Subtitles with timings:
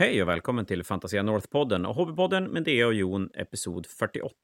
[0.00, 4.34] Hej och välkommen till Fantasia North-podden och Hobbypodden med Dea och Jon, episod 48.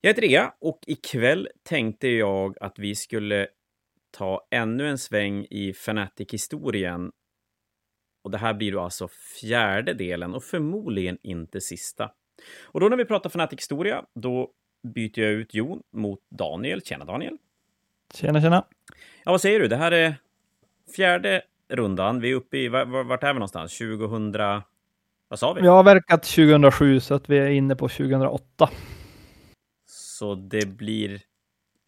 [0.00, 3.48] Jag heter Dea och ikväll tänkte jag att vi skulle
[4.10, 7.12] ta ännu en sväng i Fanatic-historien.
[8.24, 9.08] Och det här blir då alltså
[9.40, 12.10] fjärde delen och förmodligen inte sista.
[12.62, 14.50] Och då när vi pratar Fanatic-historia, då
[14.94, 16.82] byter jag ut Jon mot Daniel.
[16.82, 17.38] Tjena Daniel!
[18.14, 18.64] Tjena, tjena!
[19.24, 19.68] Ja, vad säger du?
[19.68, 20.14] Det här är
[20.96, 22.20] fjärde rundan.
[22.20, 23.78] Vi är uppe i, vart är vi någonstans?
[23.78, 24.32] 2000...
[25.28, 25.60] Vad sa vi?
[25.60, 28.70] Vi har verkat 2007 så att vi är inne på 2008.
[29.86, 31.20] Så det blir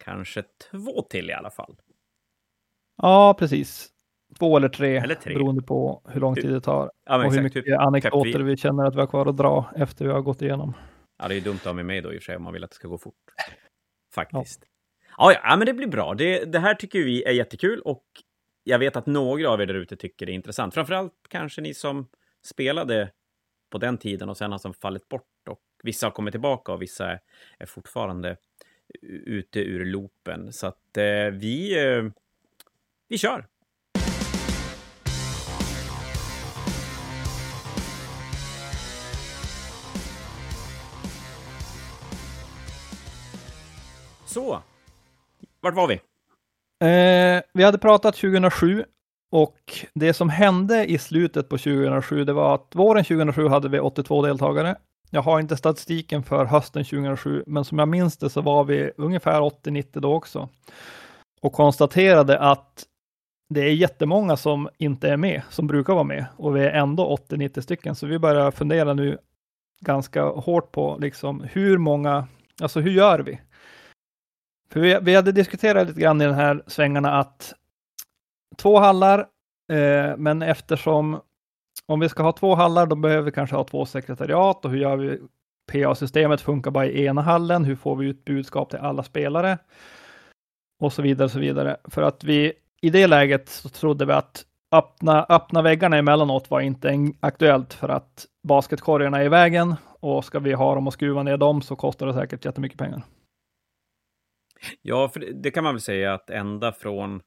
[0.03, 1.75] kanske två till i alla fall.
[2.97, 3.89] Ja, precis.
[4.39, 5.33] Två eller tre, eller tre.
[5.33, 6.91] beroende på hur lång tid det tar.
[7.05, 7.37] Ja, och exakt.
[7.37, 8.43] hur mycket Typ anekdoter vi...
[8.43, 10.73] vi känner att vi har kvar att dra efter vi har gått igenom.
[11.19, 12.43] Ja, det är ju dumt att ha med mig då i och för sig om
[12.43, 13.15] man vill att det ska gå fort.
[14.13, 14.63] Faktiskt.
[15.17, 16.13] Ja, ja, men det blir bra.
[16.13, 18.03] Det, det här tycker vi är jättekul och
[18.63, 20.73] jag vet att några av er där ute tycker det är intressant.
[20.73, 22.07] Framförallt kanske ni som
[22.45, 23.11] spelade
[23.69, 26.81] på den tiden och sen har som fallit bort och vissa har kommit tillbaka och
[26.81, 27.19] vissa
[27.57, 28.37] är fortfarande
[29.25, 30.53] ute ur loopen.
[30.53, 32.03] Så att eh, vi, eh,
[33.07, 33.47] vi kör!
[44.25, 44.63] Så,
[45.59, 46.10] vart var vi?
[46.81, 48.85] Eh, vi hade pratat 2007
[49.31, 49.57] och
[49.93, 54.21] det som hände i slutet på 2007, det var att våren 2007 hade vi 82
[54.21, 54.75] deltagare.
[55.09, 58.91] Jag har inte statistiken för hösten 2007, men som jag minns det så var vi
[58.97, 60.49] ungefär 80-90 då också.
[61.41, 62.85] Och konstaterade att
[63.49, 67.17] det är jättemånga som inte är med, som brukar vara med, och vi är ändå
[67.29, 67.95] 80-90 stycken.
[67.95, 69.17] Så vi börjar fundera nu
[69.81, 72.27] ganska hårt på liksom hur många,
[72.61, 73.39] alltså hur gör vi?
[74.71, 77.53] För vi, vi hade diskuterat lite grann i den här svängarna att
[78.57, 79.19] två hallar,
[79.71, 81.21] eh, men eftersom
[81.85, 84.77] om vi ska ha två hallar, då behöver vi kanske ha två sekretariat och hur
[84.77, 85.19] gör vi?
[85.71, 87.65] PA-systemet funkar bara i ena hallen.
[87.65, 89.57] Hur får vi ut budskap till alla spelare?
[90.79, 91.77] Och så vidare, så vidare.
[91.83, 96.61] För att vi i det läget så trodde vi att öppna, öppna väggarna emellanåt var
[96.61, 101.23] inte aktuellt för att basketkorgarna är i vägen och ska vi ha dem och skruva
[101.23, 103.01] ner dem så kostar det säkert jättemycket pengar.
[104.81, 107.21] Ja, för det kan man väl säga att ända från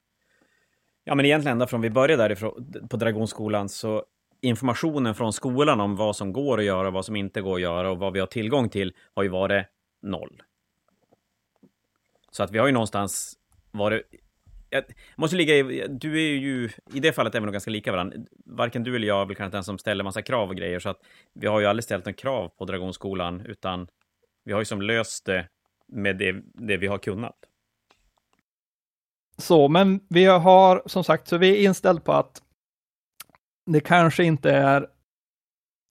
[1.05, 4.05] Ja, men egentligen ända från vi började därifrån på Dragonskolan så
[4.41, 7.61] informationen från skolan om vad som går att göra och vad som inte går att
[7.61, 9.67] göra och vad vi har tillgång till har ju varit
[10.03, 10.43] noll.
[12.31, 13.39] Så att vi har ju någonstans
[13.71, 14.03] varit...
[14.71, 14.85] Jag
[15.17, 15.87] måste ligga i...
[15.91, 16.71] Du är ju...
[16.95, 18.17] I det fallet är vi nog ganska lika varandra.
[18.47, 20.89] Varken du eller jag är väl kanske den som ställer massa krav och grejer, så
[20.89, 21.01] att
[21.35, 23.89] vi har ju aldrig ställt några krav på Dragonskolan, utan
[24.45, 25.49] vi har ju som löst det
[25.95, 27.37] med det, det vi har kunnat.
[29.37, 32.43] Så, men vi har som sagt, så vi är inställda på att
[33.67, 34.89] det kanske inte är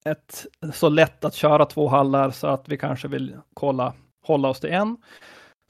[0.04, 3.94] ett, så lätt att köra två hallar så att vi kanske vill kolla,
[4.26, 4.96] hålla oss till en.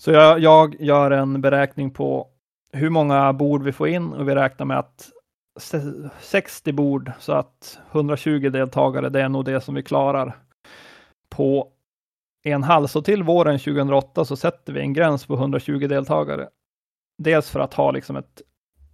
[0.02, 2.28] Så jag, jag gör en beräkning på
[2.72, 5.10] hur många bord vi får in och vi räknar med att
[6.20, 10.36] 60 bord så att 120 deltagare, det är nog det som vi klarar
[11.28, 11.73] på
[12.52, 12.88] en hall.
[12.88, 16.48] Så till våren 2008 så sätter vi en gräns på 120 deltagare.
[17.18, 18.42] Dels för att ha liksom ett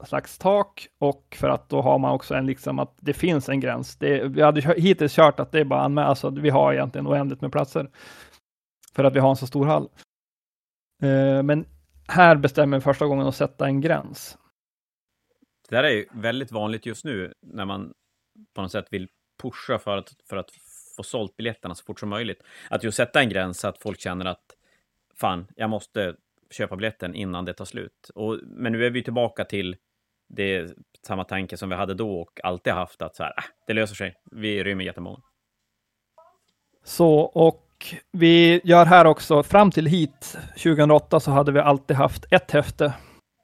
[0.05, 3.61] slags tak och för att då har man också en liksom att det finns en
[3.61, 3.97] gräns.
[3.97, 7.41] Det, vi hade hittills kört att det är bara anmäla, alltså vi har egentligen oändligt
[7.41, 7.91] med platser
[8.95, 9.89] för att vi har en så stor hall.
[11.03, 11.67] Eh, men
[12.09, 14.39] här bestämmer vi första gången att sätta en gräns.
[15.69, 17.93] Det där är ju väldigt vanligt just nu när man
[18.55, 19.09] på något sätt vill
[19.43, 20.51] pusha för att, för att
[21.01, 22.43] få sålt biljetterna så fort som möjligt.
[22.71, 24.57] Att just sätta en gräns så att folk känner att
[25.15, 26.15] fan, jag måste
[26.51, 28.11] köpa biljetten innan det tar slut.
[28.15, 29.77] Och, men nu är vi tillbaka till
[30.29, 30.71] det
[31.07, 33.95] samma tanke som vi hade då och alltid haft att så här, äh, det löser
[33.95, 34.15] sig.
[34.31, 35.21] Vi rymmer jättemånga.
[36.85, 42.25] Så, och vi gör här också, fram till hit 2008 så hade vi alltid haft
[42.31, 42.95] ett häfte.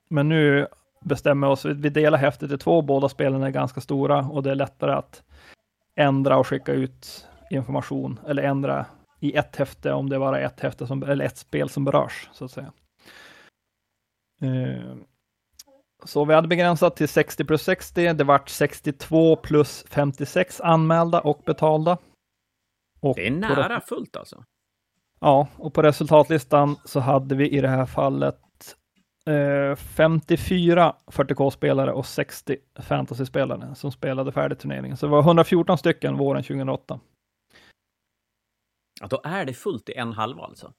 [0.08, 0.66] Men nu
[1.04, 4.50] bestämmer vi oss, vi delar häftet i två, båda spelen är ganska stora och det
[4.50, 5.22] är lättare att
[5.96, 8.86] ändra och skicka ut information eller ändra
[9.20, 12.28] i ett häfte om det bara är ett häfte som, eller ett spel som berörs
[12.32, 12.72] så att säga.
[16.04, 18.12] Så vi hade begränsat till 60 plus 60.
[18.12, 21.98] Det vart 62 plus 56 anmälda och betalda.
[23.00, 24.44] Och det är nära fullt alltså.
[25.20, 28.40] Ja, och på resultatlistan så hade vi i det här fallet
[29.26, 34.96] eh, 54 40K-spelare och 60 fantasy-spelare som spelade färdigt turneringen.
[34.96, 37.00] Så det var 114 stycken våren 2008.
[39.00, 40.72] Ja, då är det fullt i en halva alltså?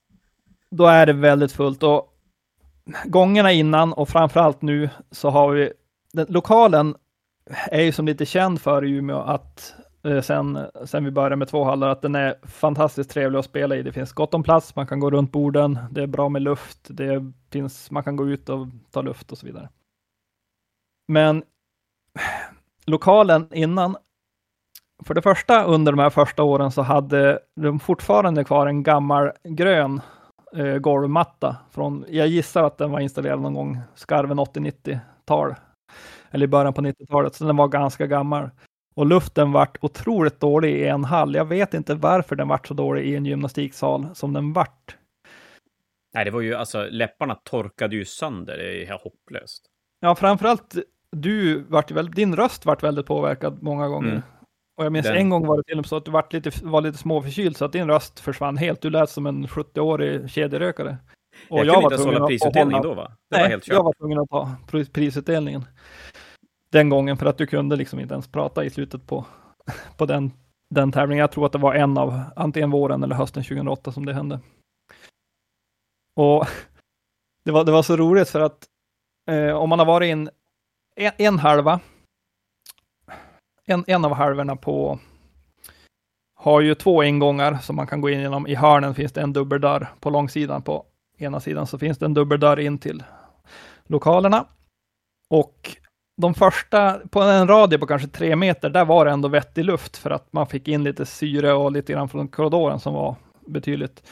[0.69, 2.13] Då är det väldigt fullt och
[3.05, 5.73] gångerna innan och framförallt nu så har vi
[6.13, 6.95] den, lokalen
[7.49, 11.47] är ju som lite känd för i Umeå att eh, sen, sen vi började med
[11.47, 13.83] två hallar att den är fantastiskt trevlig att spela i.
[13.83, 16.79] Det finns gott om plats, man kan gå runt borden, det är bra med luft,
[16.87, 19.69] det finns, man kan gå ut och ta luft och så vidare.
[21.07, 21.43] Men
[22.85, 23.97] lokalen innan,
[25.05, 29.31] för det första under de här första åren så hade de fortfarande kvar en gammal
[29.43, 30.01] grön
[30.55, 35.55] eh, golvmatta från, jag gissar att den var installerad någon gång skarven 80-90-tal
[36.31, 38.49] eller i början på 90-talet, så den var ganska gammal.
[38.95, 41.35] Och luften vart otroligt dålig i en hall.
[41.35, 44.97] Jag vet inte varför den vart så dålig i en gymnastiksal som den vart.
[46.13, 48.57] Nej, det var ju alltså läpparna torkade ju sönder.
[48.57, 49.65] Det är hopplöst.
[49.99, 50.75] Ja, framförallt
[51.11, 54.11] du vart väl, din röst vart väldigt påverkad många gånger.
[54.11, 54.21] Mm.
[54.77, 55.17] Och jag minns den...
[55.17, 57.57] en gång var det till och med så att du vart lite, var lite småförkyld
[57.57, 58.81] så att din röst försvann helt.
[58.81, 60.97] Du lät som en 70-årig kedjerökare.
[61.49, 63.11] Och jag, jag kunde inte hålla prisutdelning då va?
[63.29, 64.55] Det Nej, var jag var tvungen att ta
[64.93, 65.65] prisutdelningen
[66.71, 69.25] den gången för att du kunde liksom inte ens prata i slutet på,
[69.97, 70.31] på den,
[70.69, 71.21] den tävlingen.
[71.21, 74.39] Jag tror att det var en av antingen våren eller hösten 2008 som det hände.
[76.15, 76.45] Och
[77.45, 78.65] det var, det var så roligt för att
[79.29, 80.29] eh, om man har varit in
[80.95, 81.79] en, en halva,
[83.67, 84.99] en, en av halvorna på
[86.35, 88.47] har ju två ingångar som man kan gå in genom.
[88.47, 89.87] I hörnen finns det en dubbeldörr.
[89.99, 90.85] På långsidan på
[91.17, 93.03] ena sidan så finns det en dubbeldörr in till
[93.85, 94.45] lokalerna.
[95.29, 95.77] Och
[96.21, 99.97] de första, på en radie på kanske tre meter, där var det ändå vettig luft
[99.97, 103.15] för att man fick in lite syre och lite grann från korridoren som var
[103.47, 104.09] betydligt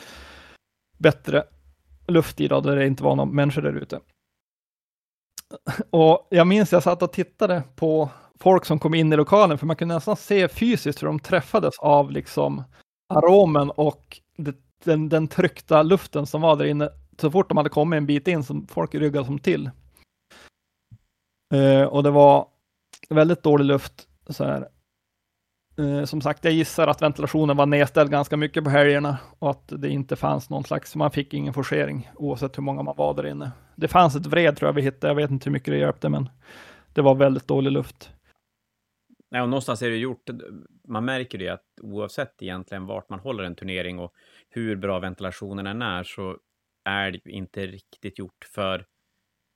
[0.98, 1.44] bättre
[2.07, 4.00] luft i då, där det inte var några människor där ute.
[5.90, 8.10] Och jag minns jag satt och tittade på
[8.40, 11.80] folk som kom in i lokalen, för man kunde nästan se fysiskt hur de träffades
[11.80, 12.64] av liksom
[13.14, 16.90] aromen och det, den, den tryckta luften som var där inne.
[17.22, 19.70] Så fort de hade kommit en bit in, som folk ryggade som till.
[21.54, 22.48] Eh, och det var
[23.10, 24.08] väldigt dålig luft.
[24.30, 24.68] Så här.
[25.78, 29.68] Eh, som sagt, jag gissar att ventilationen var nedställd ganska mycket på helgerna och att
[29.68, 33.28] det inte fanns någon slags, man fick ingen forcering oavsett hur många man var där
[33.28, 33.52] inne.
[33.76, 36.10] Det fanns ett vred tror jag vi hittade, jag vet inte hur mycket det hjälpte,
[36.10, 36.30] men
[36.94, 38.12] det var väldigt dålig luft.
[39.36, 40.30] Nej, och någonstans är det gjort,
[40.88, 44.14] man märker det att oavsett egentligen vart man håller en turnering och
[44.50, 46.38] hur bra ventilationen än är så
[46.86, 48.86] är det inte riktigt gjort för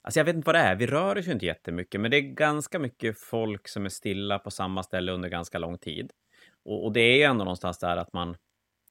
[0.01, 2.17] Alltså jag vet inte vad det är, vi rör oss ju inte jättemycket, men det
[2.17, 6.11] är ganska mycket folk som är stilla på samma ställe under ganska lång tid.
[6.65, 8.37] Och, och det är ju ändå någonstans där att man,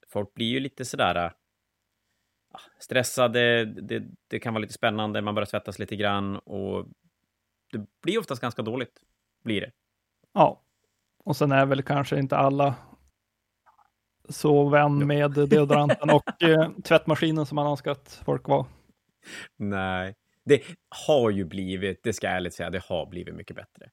[0.09, 1.31] folk blir ju lite sådär äh,
[2.79, 6.89] stressade, det, det kan vara lite spännande, man börjar svettas lite grann och
[7.73, 9.03] det blir oftast ganska dåligt,
[9.45, 9.73] blir det.
[10.33, 10.65] Ja,
[11.29, 12.75] och sen är väl kanske inte alla
[14.29, 18.67] så vän med deodoranten och eh, tvättmaskinen som man önskar att folk var.
[19.57, 20.15] Nej,
[20.45, 20.63] det
[21.07, 23.91] har ju blivit, det ska jag ärligt säga, det har blivit mycket bättre.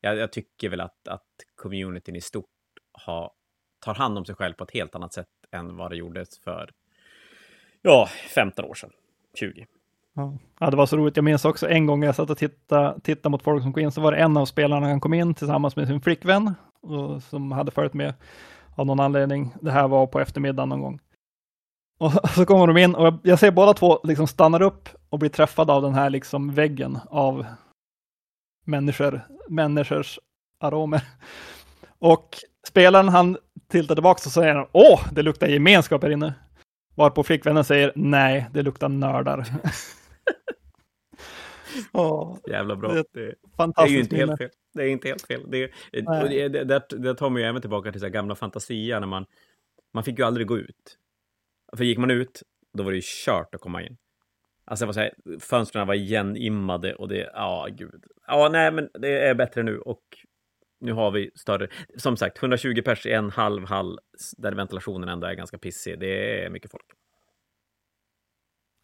[0.00, 2.50] Jag, jag tycker väl att, att communityn i stort
[2.92, 3.32] har,
[3.78, 6.70] tar hand om sig själv på ett helt annat sätt än vad det gjordes för,
[7.82, 8.92] ja, 15 år sedan,
[9.34, 9.66] 20.
[10.14, 11.16] Ja, det var så roligt.
[11.16, 13.92] Jag minns också en gång jag satt och tittade, tittade mot folk som kom in,
[13.92, 17.52] så var det en av spelarna som kom in tillsammans med sin flickvän och, som
[17.52, 18.14] hade följt med
[18.74, 19.54] av någon anledning.
[19.60, 21.00] Det här var på eftermiddagen någon gång.
[21.98, 25.30] Och så kommer de in och jag ser båda två liksom stannar upp och blir
[25.30, 27.46] träffade av den här liksom väggen av
[28.64, 30.18] människor, människors
[30.60, 31.02] aromer.
[31.98, 32.36] Och
[32.68, 33.36] spelaren han
[33.68, 36.34] tiltar tillbaka och säger åh, det luktar gemenskap här inne.
[36.94, 39.46] Varpå flickvännen säger nej, det luktar nördar.
[41.92, 42.92] oh, Jävla bra.
[42.92, 43.34] Det, det,
[43.76, 44.50] är ju inte helt fel.
[44.74, 45.50] Det är inte helt fel.
[45.50, 49.26] Det, det, det, det, tar mig ju även tillbaka till så gamla Fantasia när man,
[49.94, 50.98] man fick ju aldrig gå ut.
[51.76, 53.96] För gick man ut, då var det ju kört att komma in.
[54.64, 58.04] Alltså, jag säga, fönstren var igenimmade och det, ja, gud.
[58.26, 60.02] Ja, nej, men det är bättre nu och
[60.80, 63.98] nu har vi större, som sagt, 120 pers i en halv hall
[64.36, 66.00] där ventilationen ändå är ganska pissig.
[66.00, 66.86] Det är mycket folk.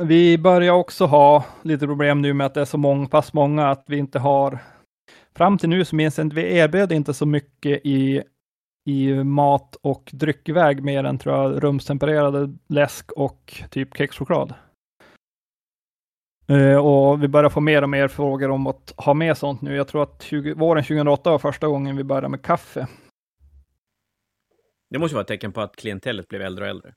[0.02, 3.68] Vi börjar också ha lite problem nu med att det är så många, pass många
[3.68, 4.58] att vi inte har
[5.34, 8.22] Fram till nu så minns jag inte, vi erbjöd inte så mycket i
[8.84, 14.54] i mat och dryckväg mer än tror jag rumstempererade läsk och typ kexchoklad.
[16.50, 19.76] Uh, och vi börjar få mer och mer frågor om att ha med sånt nu.
[19.76, 22.86] Jag tror att 20, våren 2008 var första gången vi började med kaffe.
[24.90, 26.94] Det måste vara ett tecken på att klientellet blev äldre och äldre.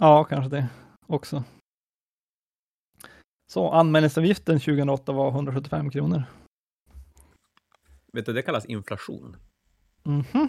[0.00, 0.66] Ja, kanske det
[1.06, 1.44] också.
[3.46, 6.22] Så anmälningsavgiften 2008 var 175 kronor.
[8.12, 9.36] Vet du, det kallas inflation.
[10.06, 10.48] Mm -hmm.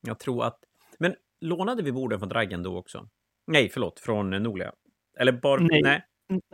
[0.00, 0.58] Jag tror att...
[0.98, 3.08] Men lånade vi borden från Dragen då också?
[3.46, 4.72] Nej, förlåt, från Nolia.
[5.18, 5.58] Eller bar...
[5.58, 6.02] Nej, nej.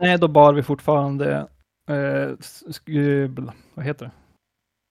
[0.01, 1.47] nej då bar vi fortfarande...
[1.89, 2.29] Eh,
[3.73, 4.11] vad heter det?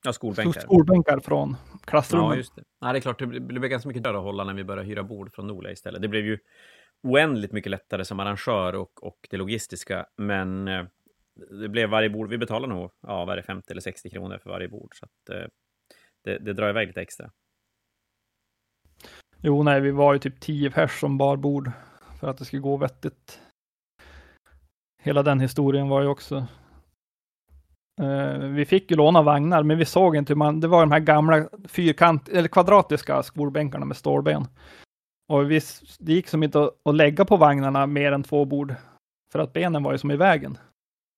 [0.04, 0.60] Ja, skolbänkar.
[0.60, 2.30] Skolbänkar från klassrummen.
[2.30, 2.62] Ja, just det.
[2.80, 5.02] Nej, det är klart, det blev, ganska mycket dyrare att hålla när vi började hyra
[5.02, 6.02] bord från Norla istället.
[6.02, 6.38] Det blev ju
[7.02, 10.84] oändligt mycket lättare som arrangör och, och det logistiska, men eh,
[11.50, 14.68] det blev varje bord, vi betalar nog, ja, vad 50 eller 60 kronor för varje
[14.68, 15.48] bord, så att eh,
[16.24, 17.30] det, det drar iväg lite extra.
[19.40, 21.70] Jo, nej, vi var ju typ 10 pers som bar bord
[22.20, 23.40] för att det skulle gå vettigt.
[25.02, 26.46] Hela den historien var ju också.
[28.00, 30.92] Eh, vi fick ju låna vagnar, men vi såg inte hur man, det var de
[30.92, 34.46] här gamla fyrkant eller kvadratiska skolbänkarna med stålben.
[35.28, 35.60] Och vi,
[35.98, 38.74] det gick som inte att, att lägga på vagnarna mer än två bord
[39.32, 40.58] för att benen var ju som i vägen.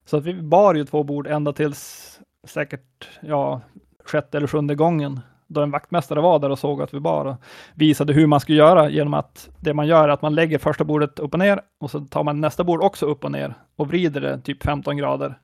[0.05, 3.61] Så att vi bar ju två bord ända tills säkert, ja,
[4.05, 7.37] sjätte eller sjunde gången då en vaktmästare var där och såg att vi bar och
[7.75, 10.85] visade hur man skulle göra genom att det man gör är att man lägger första
[10.85, 13.89] bordet upp och ner och så tar man nästa bord också upp och ner och
[13.89, 15.39] vrider det typ 15 grader.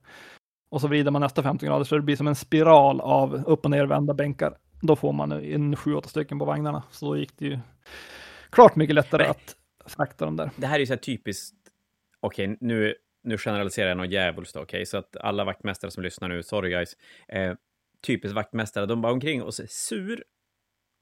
[0.71, 3.65] Och så vrider man nästa 15 grader så det blir som en spiral av upp
[3.65, 4.55] och nervända bänkar.
[4.81, 6.83] Då får man en 7-8 stycken på vagnarna.
[6.91, 7.59] Så då gick det ju
[8.57, 9.31] klart mycket lättare Nej.
[9.31, 9.57] att
[9.93, 10.51] frakta dem där.
[10.57, 11.57] Det här är ju så här typiskt,
[12.21, 16.43] okej, nu, nu generaliserar jag något djävulskt, okej, så att alla vaktmästare som lyssnar nu,
[16.43, 16.97] sorry guys,
[17.29, 17.55] eh,
[18.07, 20.25] typiskt vaktmästare, de bara omkring och ser sur.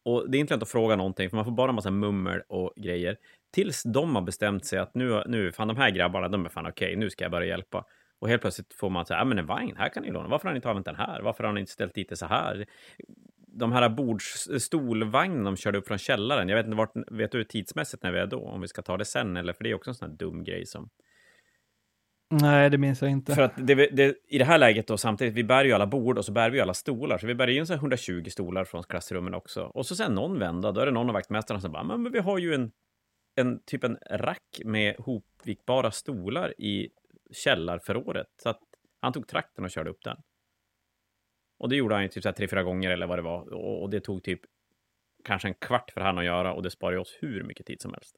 [0.05, 2.43] Och det är inte lätt att fråga någonting, för man får bara en massa mummel
[2.49, 3.17] och grejer.
[3.53, 6.67] Tills de har bestämt sig att nu, nu fan de här grabbarna, de är fan
[6.67, 7.85] okej, nu ska jag börja hjälpa.
[8.19, 10.29] Och helt plötsligt får man säga, ja men en vagn, här kan ni låna.
[10.29, 11.21] Varför har ni inte använt den här?
[11.23, 12.67] Varför har ni inte ställt dit det så här?
[13.55, 17.45] De här bords, stolvagnen de körde upp från källaren, jag vet inte vart, vet du
[17.45, 18.41] tidsmässigt när vi är då?
[18.41, 19.53] Om vi ska ta det sen, eller?
[19.53, 20.91] För det är också en sån här dum grej som...
[22.31, 23.35] Nej, det minns jag inte.
[23.35, 26.19] För att det, det, i det här läget då samtidigt, vi bär ju alla bord
[26.19, 28.83] och så bär vi alla stolar, så vi bär in så här 120 stolar från
[28.83, 29.63] klassrummen också.
[29.63, 32.13] Och så sen någon vända, då är det någon av vaktmästarna som bara, men, men
[32.13, 32.73] vi har ju en,
[33.37, 36.89] en typ en rack med hopvikbara stolar i
[37.33, 38.27] källarförrådet.
[38.43, 38.61] Så att
[39.01, 40.17] han tog traktorn och körde upp den.
[41.65, 43.55] Och det gjorde han ju typ så här tre, fyra gånger eller vad det var.
[43.55, 44.41] Och, och det tog typ
[45.25, 47.83] kanske en kvart för han att göra och det sparar ju oss hur mycket tid
[47.83, 48.17] som helst.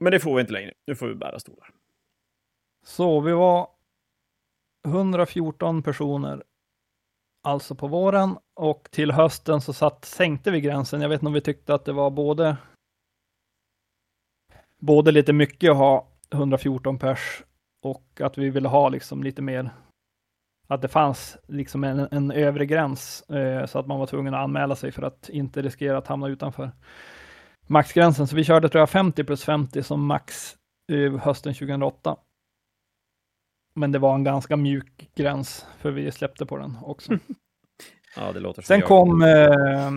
[0.00, 0.72] Men det får vi inte längre.
[0.86, 1.70] Nu får vi bära stolar.
[2.84, 3.68] Så vi var
[4.86, 6.44] 114 personer
[7.42, 11.00] alltså på våren och till hösten så satt, sänkte vi gränsen.
[11.00, 12.56] Jag vet inte om vi tyckte att det var både
[14.78, 17.42] både lite mycket att ha 114 pers
[17.82, 19.70] och att vi ville ha liksom lite mer
[20.74, 24.44] att det fanns liksom en, en övre gräns eh, så att man var tvungen att
[24.44, 26.70] anmäla sig för att inte riskera att hamna utanför
[27.66, 28.26] maxgränsen.
[28.26, 30.56] Så vi körde tror jag 50 plus 50 som max
[30.92, 32.16] eh, hösten 2008.
[33.74, 37.12] Men det var en ganska mjuk gräns för vi släppte på den också.
[38.16, 38.88] Ja, det låter Sen jag.
[38.88, 39.90] kom eh,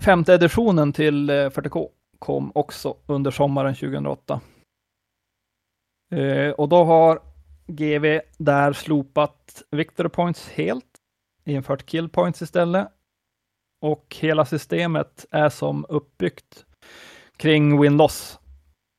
[0.00, 1.88] femte editionen till eh, 40K
[2.18, 4.40] kom också under sommaren 2008.
[6.14, 7.20] Eh, och då har
[7.70, 10.86] GV där slopat Victory Points helt,
[11.44, 12.88] infört Kill Points istället.
[13.82, 16.64] Och hela systemet är som uppbyggt
[17.36, 18.38] kring Win-Loss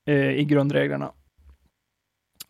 [0.08, 1.12] eh, i grundreglerna.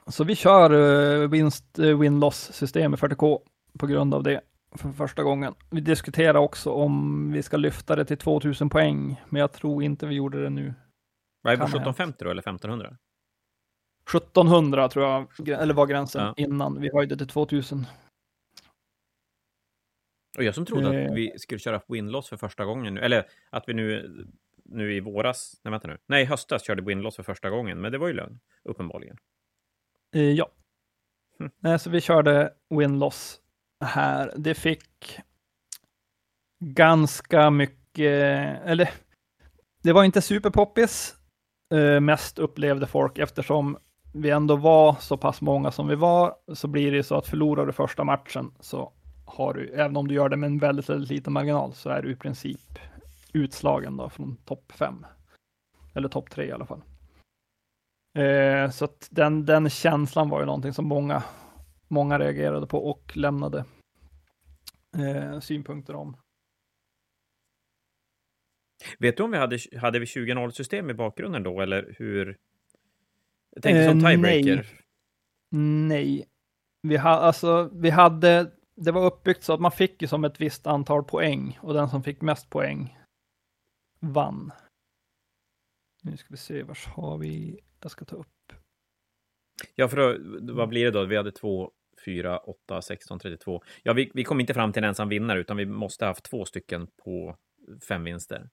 [0.08, 3.40] Så vi kör eh, vinst eh, win-loss system i 40K
[3.80, 4.42] på grund av det
[4.76, 5.54] för första gången.
[5.70, 10.06] Vi diskuterar också om vi ska lyfta det till 2000 poäng, men jag tror inte
[10.06, 10.74] vi gjorde det nu.
[11.42, 12.98] Vad är det, kan ha 1750 då, eller 1500?
[14.10, 16.34] 1700 tror jag, eller var gränsen Ja.
[16.38, 17.86] innan vi höjde till 2000.
[20.38, 21.12] Och jag som trodde Eh.
[21.12, 24.16] att vi skulle köra win-loss för första gången nu, eller att vi nu,
[24.66, 27.98] nu i våras, nej vänta nu, nej höstas körde win-loss för första gången, men det
[27.98, 29.18] var ju lögn, uppenbarligen.
[30.16, 30.52] Eh, ja.
[31.40, 31.52] Mm.
[31.60, 33.42] Nej, så vi körde win-loss
[33.86, 34.34] här.
[34.38, 35.20] Det fick
[36.64, 38.12] ganska mycket,
[38.66, 38.90] eller
[39.84, 41.16] det var inte superpoppis.
[41.74, 43.78] Eh, mest upplevde folk eftersom
[44.14, 47.66] vi ändå var så pass många som vi var, så blir det så att förlorar
[47.66, 48.94] du första matchen så
[49.26, 52.02] har du, även om du gör det med en väldigt, väldigt liten marginal, så är
[52.02, 52.80] du i princip
[53.34, 55.06] utslagen då från topp fem.
[55.94, 56.82] Eller topp tre i alla fall.
[58.18, 61.24] Eh, så att den, den känslan var ju någonting som många,
[61.88, 63.66] många reagerade på och lämnade
[64.98, 66.18] eh, synpunkter om.
[69.00, 72.38] Vet du om vi hade, hade vi 20-0-system i bakgrunden då, eller hur?
[73.52, 74.68] Jag tänkte som Eh, tiebreaker.
[75.88, 76.26] Nej,
[76.82, 80.42] vi, ha, alltså, vi hade, det var uppbyggt så att man fick ju som ett
[80.42, 82.98] visst antal poäng och den som fick mest poäng
[84.00, 84.52] vann.
[86.04, 87.60] Nu ska vi se, vars har vi?
[87.82, 88.54] Jag ska ta upp.
[89.76, 90.18] Ja, för då,
[90.54, 91.06] vad blir det då?
[91.06, 91.72] Vi hade 2,
[92.06, 93.64] 4, 8, 16, 32.
[93.84, 96.26] Ja, vi, vi kom inte fram till en ensam vinnare, utan vi måste ha haft
[96.26, 97.38] två stycken på
[97.88, 98.50] fem vinster.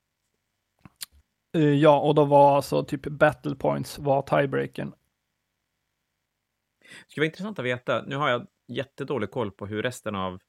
[1.54, 4.90] Eh, ja, och då var alltså typ battle points var tiebreakern.
[6.80, 8.02] Det skulle vara intressant att veta.
[8.06, 10.40] Nu har jag jättedålig koll på hur resten av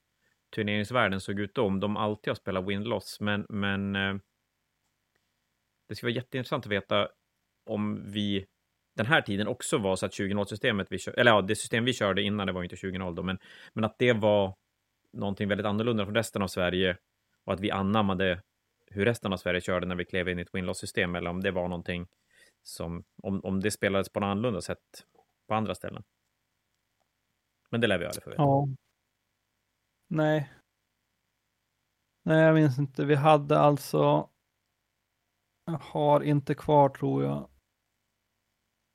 [0.54, 4.14] turneringsvärlden såg ut då, om de alltid har spelat win-loss, men, men eh,
[5.88, 7.08] det skulle vara jätteintressant att veta
[7.66, 8.46] om vi
[8.96, 11.92] den här tiden också var så att 20.0-systemet vi kör, eller ja, det system vi
[11.92, 13.38] körde innan, det var inte 20.0 då, men,
[13.72, 14.54] men att det var
[15.12, 16.96] någonting väldigt annorlunda från resten av Sverige
[17.44, 18.42] och att vi anammade
[18.90, 21.50] hur resten av Sverige körde när vi klev in i ett win-loss-system, eller om det
[21.50, 22.06] var någonting
[22.62, 25.06] som, om, om det spelades på något annorlunda sätt
[25.48, 26.02] på andra ställen.
[27.70, 28.42] Men det lär vi aldrig få veta.
[28.42, 28.68] Ja.
[30.08, 30.52] Nej.
[32.22, 33.04] Nej, jag minns inte.
[33.04, 34.30] Vi hade alltså,
[35.64, 37.48] jag har inte kvar tror jag.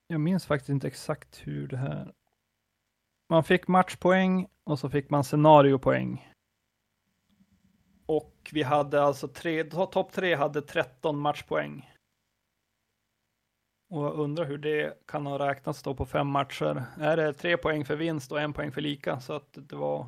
[0.08, 2.14] Jag minns faktiskt inte exakt hur det här.
[3.30, 6.35] Man fick matchpoäng och så fick man scenariopoäng.
[8.05, 11.91] Och vi hade alltså tre, topp tre hade 13 matchpoäng.
[13.89, 16.83] Och jag undrar hur det kan ha räknats då på fem matcher.
[17.00, 19.19] Är det tre poäng för vinst och en poäng för lika?
[19.19, 20.07] Så att det var...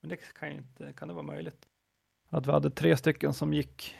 [0.00, 1.68] Men det kan inte, kan det vara möjligt?
[2.28, 3.96] Att vi hade tre stycken som gick...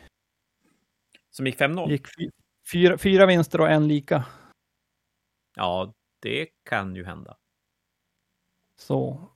[1.31, 1.91] Som gick 5-0?
[1.91, 2.07] Gick
[2.73, 4.25] fyra, fyra vinster och en lika.
[5.57, 7.37] Ja, det kan ju hända.
[8.77, 9.31] Så,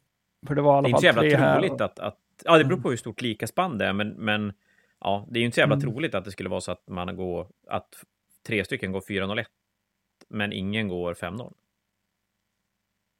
[0.46, 1.20] för det var i alla fall tre här.
[1.20, 3.78] Det är inte så jävla troligt att, att, ja, det beror på hur stort likaspann
[3.78, 4.52] det är, men, men
[5.00, 5.90] ja, det är ju inte så jävla mm.
[5.90, 8.04] troligt att det skulle vara så att man går, att
[8.46, 9.44] tre stycken går 4-0-1,
[10.28, 11.52] men ingen går 5-0.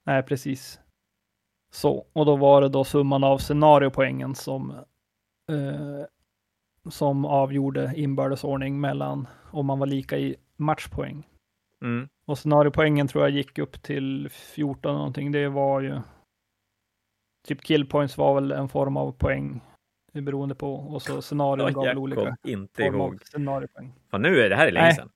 [0.07, 0.81] Nej, precis.
[1.71, 4.71] Så, och då var det då summan av scenariopoängen som
[5.51, 6.05] eh,
[6.89, 11.29] som avgjorde inbördesordning mellan om man var lika i matchpoäng.
[11.83, 12.09] Mm.
[12.27, 15.33] Och scenariopoängen tror jag gick upp till 14 någonting.
[15.33, 16.01] Det var ju
[17.47, 19.61] typ killpoints var väl en form av poäng
[20.13, 23.23] beroende på och så scenarion gav olika inte ihåg.
[23.25, 23.93] scenariopoäng.
[24.11, 24.95] Fan, nu är det här är länge Nej.
[24.95, 25.11] sedan.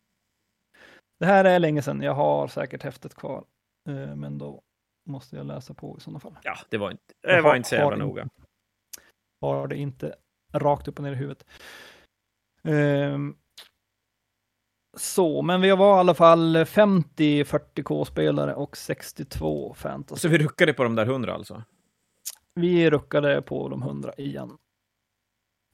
[1.21, 2.03] Det här är länge sedan.
[2.03, 3.45] Jag har säkert häftet kvar,
[3.89, 4.63] eh, men då
[5.07, 6.39] måste jag läsa på i sådana fall.
[6.43, 8.29] Ja, det var inte, det var inte så jävla noga.
[9.41, 10.15] Har det inte
[10.55, 11.47] rakt upp och ner i huvudet.
[12.63, 13.37] Um,
[14.97, 20.21] så, men vi var i alla fall 50 40K-spelare och 62 fantasy.
[20.21, 21.63] Så vi ruckade på de där 100 alltså?
[22.55, 24.57] Vi ruckade på de 100 igen.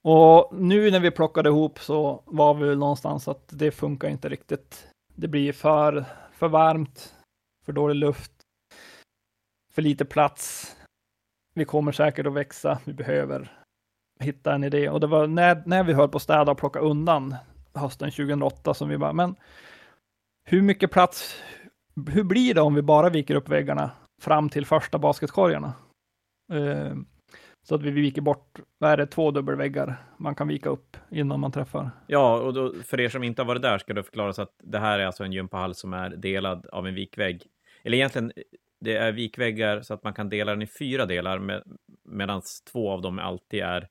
[0.02, 4.88] Och nu när vi plockade ihop så var vi någonstans att det funkar inte riktigt.
[5.14, 7.14] Det blir för, för varmt,
[7.64, 8.32] för dålig luft,
[9.72, 10.76] för lite plats.
[11.54, 12.78] Vi kommer säkert att växa.
[12.84, 13.60] Vi behöver
[14.20, 14.88] hitta en idé.
[14.88, 17.34] Och det var när, när vi höll på att städa och plocka undan
[17.74, 19.36] hösten 2008 som vi bara, men
[20.44, 21.42] hur mycket plats,
[22.06, 23.90] hur blir det om vi bara viker upp väggarna
[24.22, 25.72] fram till första basketkorgarna?
[26.50, 26.94] Eh,
[27.62, 31.40] så att vi viker bort, vad är det, två dubbelväggar man kan vika upp innan
[31.40, 31.90] man träffar.
[32.06, 34.78] Ja, och då, för er som inte har varit där ska det förklaras att det
[34.78, 37.42] här är alltså en gympahall som är delad av en vikvägg.
[37.82, 38.32] Eller egentligen,
[38.80, 41.62] det är vikväggar så att man kan dela den i fyra delar, med,
[42.04, 43.88] medan två av dem alltid är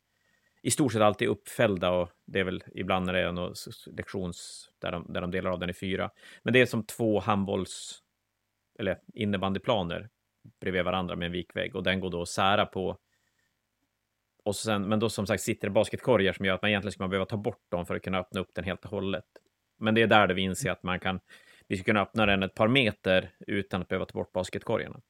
[0.62, 3.54] i stort sett alltid uppfällda och det är väl ibland när det är någon
[3.98, 6.10] lektions där de, där de delar av den i fyra.
[6.44, 8.00] Men det är som två handbolls
[8.80, 10.10] eller innebandyplaner
[10.62, 12.98] bredvid varandra med en vikvägg och den går då att sära på.
[14.44, 17.10] Och sen, men då som sagt sitter det basketkorgar som gör att man egentligen skulle
[17.10, 19.26] behöva ta bort dem för att kunna öppna upp den helt och hållet.
[19.78, 21.20] Men det är där det vi inser att man kan,
[21.68, 25.02] vi ska kunna öppna den ett par meter utan att behöva ta bort basketkorgarna.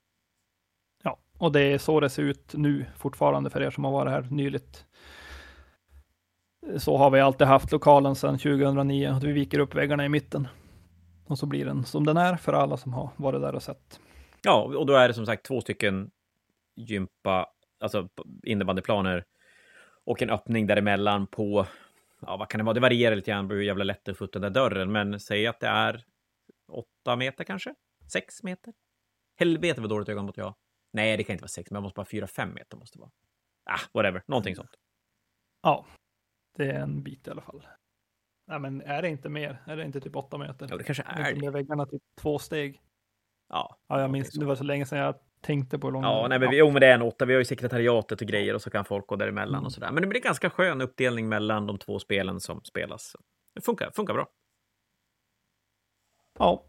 [1.04, 4.12] Ja, och det är så det ser ut nu fortfarande för er som har varit
[4.12, 4.86] här nyligt.
[6.78, 10.48] Så har vi alltid haft lokalen sedan 2009, att vi viker upp väggarna i mitten.
[11.26, 14.00] Och så blir den som den är för alla som har varit där och sett.
[14.42, 16.12] Ja, och då är det som sagt två stycken
[16.76, 17.48] gympa,
[17.80, 18.10] alltså
[18.44, 19.26] innebandyplaner
[20.04, 21.68] och en öppning däremellan på,
[22.22, 24.32] ja vad kan det vara, det varierar lite grann på hur jävla lätt det är
[24.32, 26.04] den där dörren, men säg att det är
[26.72, 27.76] åtta meter kanske?
[28.12, 28.74] Sex meter?
[29.40, 30.56] Helvete vad dåligt ögonmått jag har.
[30.94, 33.02] Nej, det kan inte vara sex, men det måste vara fyra, fem meter måste det
[33.02, 33.12] vara.
[33.66, 34.72] Ah, whatever, någonting sånt.
[35.62, 35.86] Ja,
[36.58, 37.68] det är en bit i alla fall.
[38.48, 39.64] Nej, men är det inte mer?
[39.66, 40.68] Är det inte typ åtta meter?
[40.70, 41.42] Ja, det kanske är det.
[41.42, 42.82] Med väggarna typ två steg.
[43.50, 46.08] Ja, ja jag minns, det var så länge sedan jag tänkte på långa.
[46.08, 47.26] Ja, nej, men vi, jo, men det är en åtta.
[47.26, 49.66] Vi har ju sekretariatet och grejer och så kan folk gå däremellan mm.
[49.66, 49.92] och sådär.
[49.92, 53.16] Men det blir ganska skön uppdelning mellan de två spelen som spelas.
[53.56, 54.28] Det funkar, funkar bra.
[56.40, 56.66] Ja.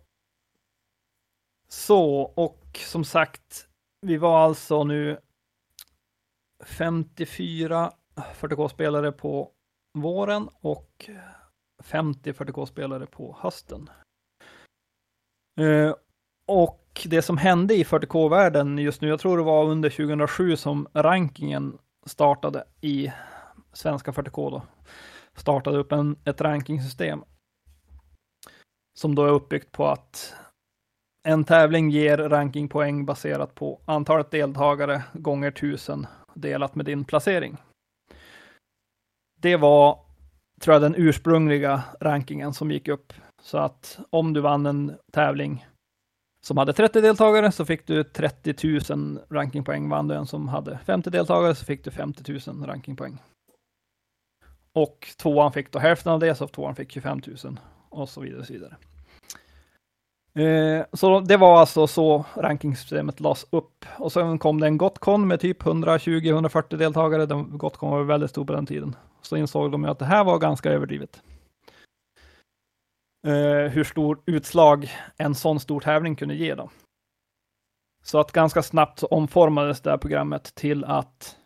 [1.68, 3.68] Så, och som sagt,
[4.00, 5.18] vi var alltså nu
[6.64, 9.52] 54 40K-spelare på
[9.98, 11.10] våren och
[11.82, 13.90] 50 40K-spelare på hösten.
[16.52, 20.88] Och det som hände i 40K-världen just nu, jag tror det var under 2007 som
[20.94, 23.12] rankingen startade i
[23.72, 24.62] svenska 40K då.
[25.34, 27.22] Startade upp en, ett rankingsystem.
[28.98, 30.34] Som då är uppbyggt på att
[31.28, 37.56] en tävling ger rankingpoäng baserat på antalet deltagare gånger tusen delat med din placering.
[39.40, 39.98] Det var,
[40.60, 43.12] tror jag, den ursprungliga rankingen som gick upp.
[43.42, 45.66] Så att om du vann en tävling
[46.40, 49.88] som hade 30 deltagare så fick du 30 000 rankingpoäng.
[49.88, 53.18] Vann du en som hade 50 deltagare så fick du 50 000 rankingpoäng.
[54.72, 58.40] Och tvåan fick då hälften av det, så tvåan fick 25 000 och så vidare.
[58.40, 58.76] Och så vidare.
[60.34, 63.84] Eh, så det var alltså så rankingsystemet lades upp.
[63.98, 67.26] Och sen kom det en Gotcon med typ 120-140 deltagare.
[67.26, 68.96] Den, Gotcon var väldigt stor på den tiden.
[69.22, 71.22] Så insåg de att det här var ganska överdrivet.
[73.26, 76.70] Eh, hur stor utslag en sån stor tävling kunde ge då.
[78.02, 81.36] Så att ganska snabbt så omformades det här programmet till att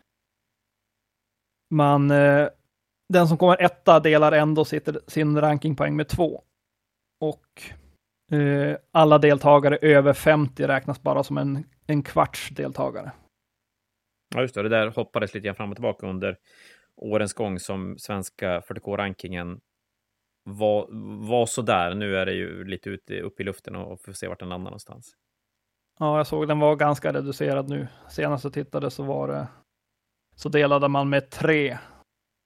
[1.69, 2.47] man, eh,
[3.13, 6.43] den som kommer etta delar ändå sitt, sin rankingpoäng med två.
[7.21, 7.61] Och
[8.37, 13.11] eh, alla deltagare över 50 räknas bara som en, en kvarts deltagare.
[14.35, 14.63] Ja, just det.
[14.63, 16.37] Det där hoppades lite grann fram och tillbaka under
[16.95, 19.61] årens gång som svenska 40K-rankingen
[20.45, 20.87] var,
[21.27, 21.95] var sådär.
[21.95, 24.71] Nu är det ju lite ute upp i luften och får se vart den landar
[24.71, 25.15] någonstans.
[25.99, 27.87] Ja, jag såg den var ganska reducerad nu.
[28.09, 29.47] Senast jag tittade så var det
[30.35, 31.77] så delade man med tre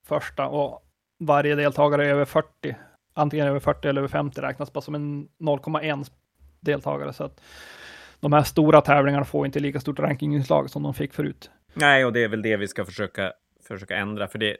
[0.06, 0.86] första och
[1.20, 2.76] varje deltagare över 40,
[3.14, 6.12] antingen över 40 eller över 50 räknas bara som en 0,1
[6.60, 7.14] deltagare.
[7.14, 7.42] Så att
[8.20, 11.52] de här stora tävlingarna får inte lika stort rankinginslag som de fick förut.
[11.74, 13.34] Nej, och det är väl det vi ska försöka,
[13.68, 14.58] försöka ändra, för det,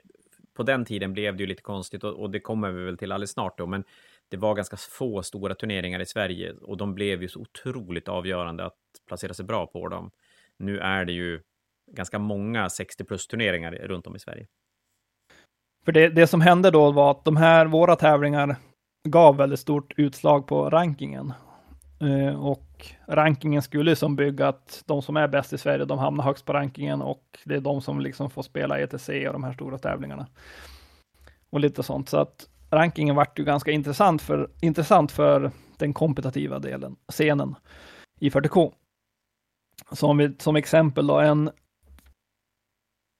[0.54, 3.12] på den tiden blev det ju lite konstigt och, och, det kommer vi väl till
[3.12, 3.84] alldeles snart då, men
[4.28, 8.64] det var ganska få stora turneringar i Sverige och de blev ju så otroligt avgörande
[8.64, 8.76] att
[9.08, 10.10] placera sig bra på dem.
[10.56, 11.40] Nu är det ju
[11.92, 14.46] ganska många 60 plus turneringar runt om i Sverige.
[15.84, 18.56] För det, det som hände då var att de här, våra tävlingar
[19.08, 21.32] gav väldigt stort utslag på rankingen.
[22.00, 26.24] Eh, och rankingen skulle som bygga att de som är bäst i Sverige, de hamnar
[26.24, 29.52] högst på rankingen och det är de som liksom får spela ETC och de här
[29.52, 30.26] stora tävlingarna.
[31.50, 32.08] Och lite sånt.
[32.08, 37.54] Så att rankingen vart ju ganska intressant för, intressant för den kompetitiva delen, scenen
[38.20, 38.72] i 40K.
[39.92, 41.50] Som, vi, som exempel då, en,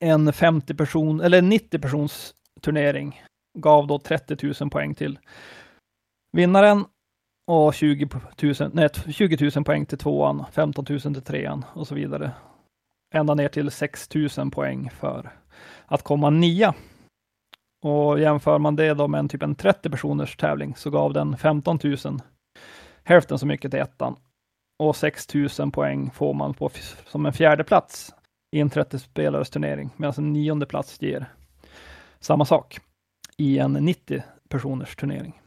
[0.05, 3.23] en 50 person, eller 90 persons turnering
[3.59, 5.19] gav då 30 000 poäng till
[6.33, 6.85] vinnaren
[7.51, 8.09] och 20
[8.43, 12.31] 000, nej, 20 000 poäng till tvåan, 15 000 till trean och så vidare.
[13.15, 15.31] Ända ner till 6 000 poäng för
[15.87, 16.75] att komma nia.
[17.83, 21.37] Och jämför man det då med en typ en 30 personers tävling så gav den
[21.37, 21.97] 15 000,
[23.05, 24.17] hälften så mycket till ettan.
[24.79, 26.71] Och 6 000 poäng får man på
[27.07, 28.15] som en fjärde plats
[28.57, 31.33] i en 30 spelares turnering, medan en nionde plats ger
[32.21, 32.79] samma sak
[33.37, 35.41] i en 90 personers turnering.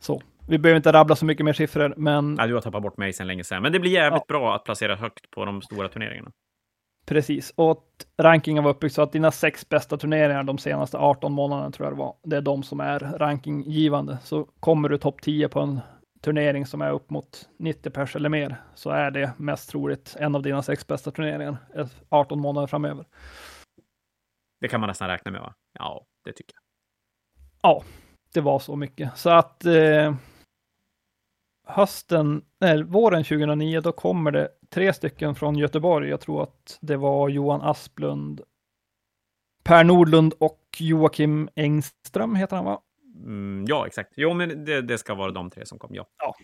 [0.00, 2.36] Så vi behöver inte rabbla så mycket mer siffror, men...
[2.38, 4.34] Ja, du har tappat bort mig sedan länge sedan, men det blir jävligt ja.
[4.34, 6.30] bra att placera högt på de stora turneringarna.
[7.06, 7.86] Precis, och
[8.18, 11.92] rankingen var uppbyggd så att dina sex bästa turneringar de senaste 18 månaderna tror jag
[11.92, 14.18] det var, det är de som är rankinggivande.
[14.22, 15.80] Så kommer du topp 10 på en
[16.20, 20.34] turnering som är upp mot 90 pers eller mer, så är det mest troligt en
[20.34, 21.56] av dina sex bästa turneringar
[22.08, 23.04] 18 månader framöver.
[24.60, 25.54] Det kan man nästan räkna med, va?
[25.78, 26.62] Ja, det tycker jag.
[27.70, 27.82] Ja,
[28.34, 29.16] det var så mycket.
[29.16, 30.14] Så att eh,
[31.72, 36.08] hösten, nej, våren 2009, då kommer det tre stycken från Göteborg.
[36.08, 38.40] Jag tror att det var Johan Asplund,
[39.64, 42.82] Per Nordlund och Joakim Engström heter han va?
[43.16, 44.12] Mm, ja, exakt.
[44.16, 46.06] Jo, men det, det, ska vara de tre som kom, ja.
[46.18, 46.34] Ja,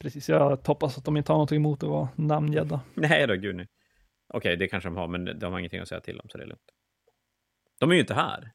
[0.00, 0.28] precis.
[0.28, 2.80] Jag hoppas att de inte har något emot att vara namngädda.
[2.94, 3.68] Nej då, gud nej.
[4.28, 6.44] Okej, det kanske de har, men de har ingenting att säga till om, så det
[6.44, 6.72] är lugnt.
[7.80, 8.52] De är ju inte här.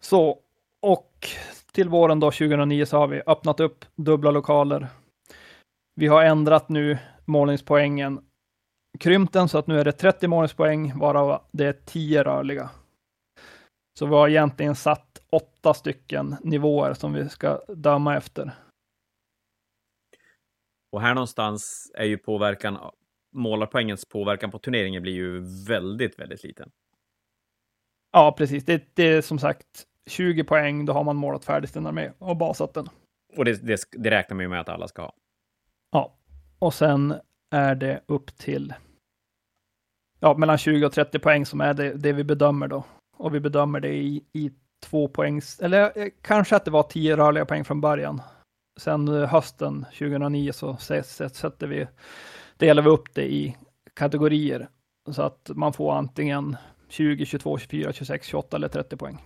[0.00, 0.38] Så,
[0.80, 1.28] och
[1.72, 4.88] till våren då 2009 så har vi öppnat upp dubbla lokaler.
[5.94, 8.24] Vi har ändrat nu målningspoängen,
[8.98, 12.70] krympt den så att nu är det 30 målningspoäng, varav det är 10 rörliga.
[13.98, 18.52] Så vi har egentligen satt åtta stycken nivåer som vi ska döma efter.
[20.92, 22.78] Och här någonstans är ju påverkan,
[23.34, 26.70] målarpoängens påverkan på turneringen blir ju väldigt, väldigt liten.
[28.12, 28.64] Ja, precis.
[28.64, 32.36] Det, det är som sagt 20 poäng, då har man målat färdigt den armé och
[32.36, 32.88] basat den.
[33.36, 35.12] Och det, det, det räknar man ju med att alla ska ha.
[35.92, 36.16] Ja,
[36.58, 37.14] och sen
[37.50, 38.74] är det upp till
[40.20, 42.84] ja, mellan 20 och 30 poäng som är det, det vi bedömer då.
[43.16, 44.50] Och vi bedömer det i, i
[44.82, 48.22] två poängs, eller eh, kanske att det var 10 rörliga poäng från början.
[48.80, 51.86] Sen eh, hösten 2009 så sätter vi,
[52.56, 53.56] delar vi upp det i
[53.94, 54.68] kategorier
[55.10, 56.56] så att man får antingen
[56.88, 59.18] 20, 22, 24, 26, 28 eller 30 poäng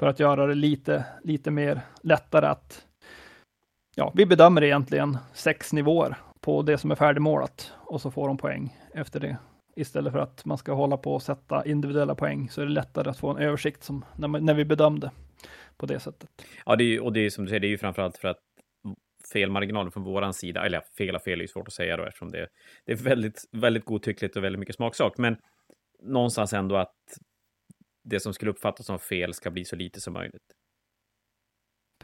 [0.00, 2.86] för att göra det lite, lite mer lättare att
[3.94, 8.36] ja, vi bedömer egentligen sex nivåer på det som är färdigmålat och så får de
[8.36, 9.36] poäng efter det
[9.76, 13.10] istället för att man ska hålla på och sätta individuella poäng så är det lättare
[13.10, 15.10] att få en översikt som när, man, när vi bedömde
[15.76, 16.30] på det sättet.
[16.66, 18.40] Ja, det är, och det är som du säger, det är ju framförallt för att
[19.32, 22.30] felmarginalen från våran sida, eller fel och fel är ju svårt att säga då eftersom
[22.30, 22.48] det,
[22.86, 25.36] det är väldigt, väldigt godtyckligt och väldigt mycket smaksak, men
[26.02, 26.94] någonstans ändå att
[28.10, 30.52] det som skulle uppfattas som fel ska bli så lite som möjligt.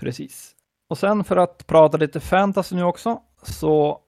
[0.01, 0.57] Precis.
[0.91, 4.03] Och sen för att prata lite fantasy nu också, så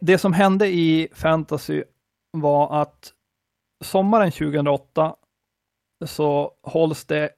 [0.00, 1.82] det som hände i fantasy
[2.32, 3.12] var att
[3.84, 5.16] sommaren 2008
[6.04, 7.30] så hålls det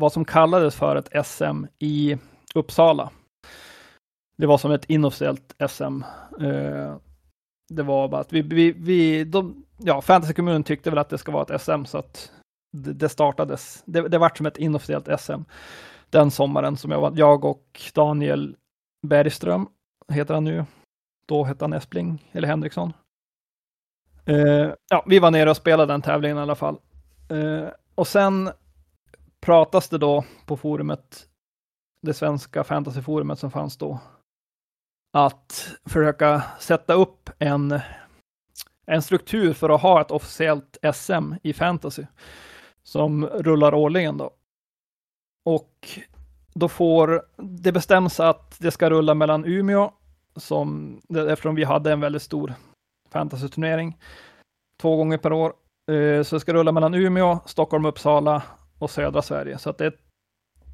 [0.00, 2.18] vad som kallades för ett SM i
[2.54, 3.10] Uppsala.
[4.36, 6.02] Det var som ett inofficiellt SM.
[6.40, 6.96] Eh,
[7.68, 11.32] det var bara att vi, vi, vi de, ja, fantasykommunen tyckte väl att det ska
[11.32, 12.32] vara ett SM så att
[12.72, 13.82] det, det startades.
[13.86, 15.42] Det, det vart som ett inofficiellt SM
[16.10, 18.56] den sommaren som jag var, jag och Daniel
[19.02, 19.68] Bergström
[20.08, 20.64] heter han nu.
[21.26, 22.92] Då hette han Espling eller Henriksson.
[24.28, 26.78] Uh, ja, vi var nere och spelade den tävlingen i alla fall.
[27.32, 28.50] Uh, och sen
[29.40, 31.26] pratas det då på forumet,
[32.02, 33.98] det svenska fantasyforumet som fanns då,
[35.12, 37.80] att försöka sätta upp en,
[38.86, 42.04] en struktur för att ha ett officiellt SM i fantasy
[42.82, 44.30] som rullar årligen då.
[45.44, 45.88] Och
[46.54, 49.90] då får det bestäms att det ska rulla mellan Umeå,
[50.36, 52.54] som, eftersom vi hade en väldigt stor
[53.10, 53.98] fantasyturnering,
[54.80, 55.52] två gånger per år.
[55.92, 58.42] Eh, så det ska rulla mellan Umeå, Stockholm, Uppsala
[58.78, 59.58] och södra Sverige.
[59.58, 59.94] Så att det är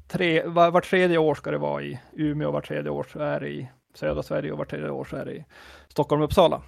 [0.07, 3.39] tre, var, var tredje år ska det vara i Umeå, var tredje år så är
[3.39, 5.45] det i södra Sverige och var tredje år så är det i
[5.87, 6.61] Stockholm, Uppsala.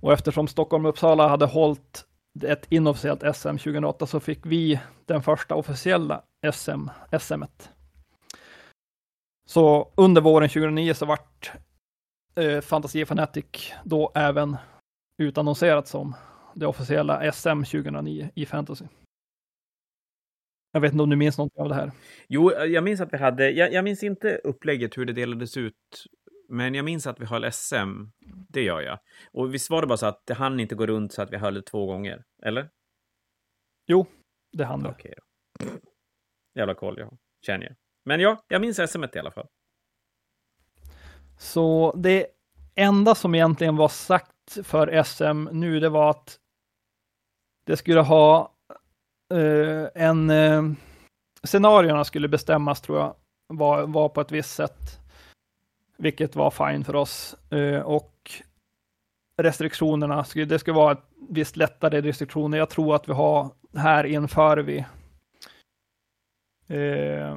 [0.00, 2.05] Och eftersom Stockholm Uppsala hade hållit
[2.44, 6.22] ett inofficiellt SM 2008 så fick vi den första officiella
[6.52, 6.88] SM,
[7.20, 7.70] SMet.
[9.48, 11.52] Så under våren 2009 så vart
[12.34, 14.56] eh, Fantasy Fanatic då även
[15.22, 16.14] utannonserat som
[16.54, 18.84] det officiella SM 2009 i fantasy.
[20.72, 21.92] Jag vet inte om du minns något av det här?
[22.28, 25.56] Jo, eh, jag minns att vi hade, jag, jag minns inte upplägget hur det delades
[25.56, 25.74] ut
[26.48, 28.04] men jag minns att vi höll SM.
[28.48, 28.98] Det gör jag.
[29.32, 31.36] Och visst var det bara så att det hann inte gå runt så att vi
[31.36, 32.24] höll det två gånger?
[32.42, 32.70] Eller?
[33.86, 34.06] Jo,
[34.52, 34.88] det hann det.
[34.88, 35.66] Okej då.
[36.54, 37.76] Jävla koll jag känner jag.
[38.04, 39.48] Men ja, jag minns SM i alla fall.
[41.38, 42.26] Så det
[42.74, 46.40] enda som egentligen var sagt för SM nu, det var att
[47.66, 48.52] det skulle ha
[49.34, 50.30] uh, en...
[50.30, 50.72] Uh,
[51.42, 55.00] scenarierna skulle bestämmas, tror jag, var, var på ett visst sätt
[55.98, 57.36] vilket var fine för oss.
[57.52, 58.30] Uh, och
[59.42, 62.58] restriktionerna, det skulle vara ett visst lättare restriktioner.
[62.58, 64.78] Jag tror att vi har, här inför vi
[66.70, 67.36] uh,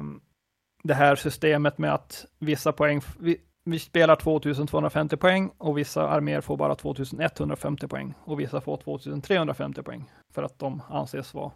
[0.82, 6.40] det här systemet med att vissa poäng, vi, vi spelar 2250 poäng och vissa arméer
[6.40, 11.52] får bara 2150 poäng och vissa får 2350 poäng för att de anses vara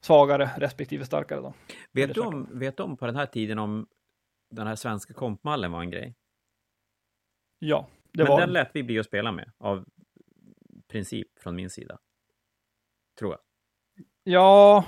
[0.00, 1.40] svagare respektive starkare.
[1.40, 1.54] Då.
[1.92, 3.86] Vet, du om, vet du om på den här tiden om
[4.50, 6.14] den här svenska kompmallen var en grej?
[7.58, 8.40] Ja, det Men var...
[8.40, 9.84] den lät vi bli att spela med av
[10.88, 11.98] princip från min sida.
[13.18, 13.40] Tror jag.
[14.24, 14.84] Ja,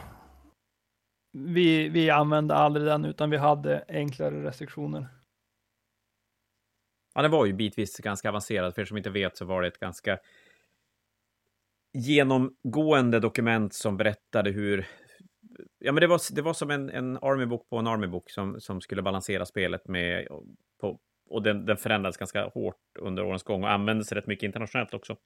[1.33, 5.09] vi, vi använde aldrig den utan vi hade enklare restriktioner.
[7.15, 8.75] Ja, den var ju bitvis ganska avancerad.
[8.75, 10.19] För er som inte vet så var det ett ganska
[11.93, 14.87] genomgående dokument som berättade hur
[15.79, 18.81] Ja, men det var, det var som en, en Army-bok på en Army-bok som, som
[18.81, 20.27] skulle balansera spelet med...
[20.81, 20.99] På,
[21.31, 25.17] och den, den förändrades ganska hårt under årens gång och användes rätt mycket internationellt också.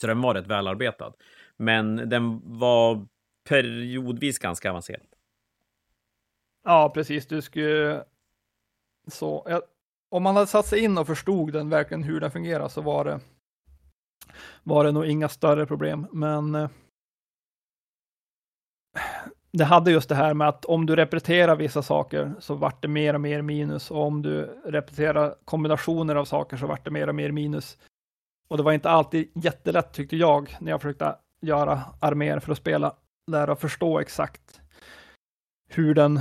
[0.00, 1.12] Så den var rätt välarbetad.
[1.56, 3.06] Men den var
[3.48, 5.06] periodvis ganska avancerad.
[6.64, 7.26] Ja, precis.
[7.26, 8.04] Du skulle...
[9.06, 9.62] Så, jag,
[10.08, 13.04] om man hade satt sig in och förstod den verkligen hur den fungerar så var
[13.04, 13.20] det
[14.62, 16.06] var det nog inga större problem.
[16.12, 16.68] Men eh,
[19.58, 22.88] det hade just det här med att om du repeterar vissa saker så vart det
[22.88, 27.08] mer och mer minus och om du repeterar kombinationer av saker så vart det mer
[27.08, 27.78] och mer minus.
[28.48, 32.58] Och det var inte alltid jättelätt tyckte jag när jag försökte göra arméer för att
[32.58, 32.94] spela,
[33.30, 34.60] lära och förstå exakt
[35.68, 36.20] hur den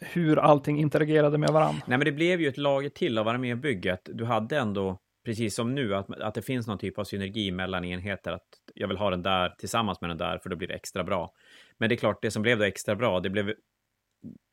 [0.00, 1.82] hur allting interagerade med varandra.
[1.86, 4.00] Nej, men det blev ju ett lager till av armébygget.
[4.12, 7.84] Du hade ändå, precis som nu, att, att det finns någon typ av synergi mellan
[7.84, 8.32] enheter.
[8.32, 11.04] Att jag vill ha den där tillsammans med den där, för då blir det extra
[11.04, 11.32] bra.
[11.78, 13.54] Men det är klart, det som blev då extra bra, det blev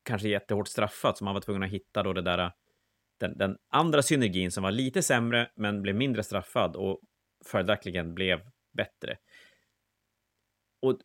[0.04, 2.52] kanske jättehårt straffat, så man var tvungen att hitta då det där,
[3.20, 7.00] den, den andra synergin som var lite sämre, men blev mindre straffad och
[7.46, 8.40] följaktligen blev
[8.76, 9.16] bättre.
[10.82, 10.98] Och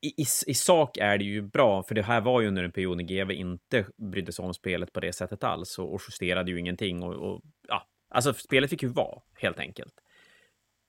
[0.00, 2.72] i, i, i, sak är det ju bra, för det här var ju under en
[2.72, 6.50] period när GW inte brydde sig om spelet på det sättet alls och, och justerade
[6.50, 9.94] ju ingenting och, och ja, alltså spelet fick ju vara helt enkelt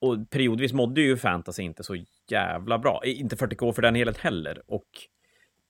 [0.00, 3.00] och periodvis mådde ju fantasy inte så jävla bra.
[3.04, 4.62] Eh, inte 40K för den helhet heller.
[4.66, 4.88] Och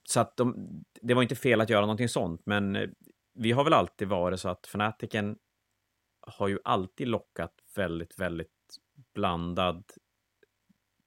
[0.08, 0.70] så att de,
[1.02, 2.88] det var inte fel att göra någonting sånt, men eh,
[3.34, 5.36] vi har väl alltid varit så att fanatiken
[6.20, 8.48] har ju alltid lockat väldigt, väldigt
[9.14, 9.84] blandad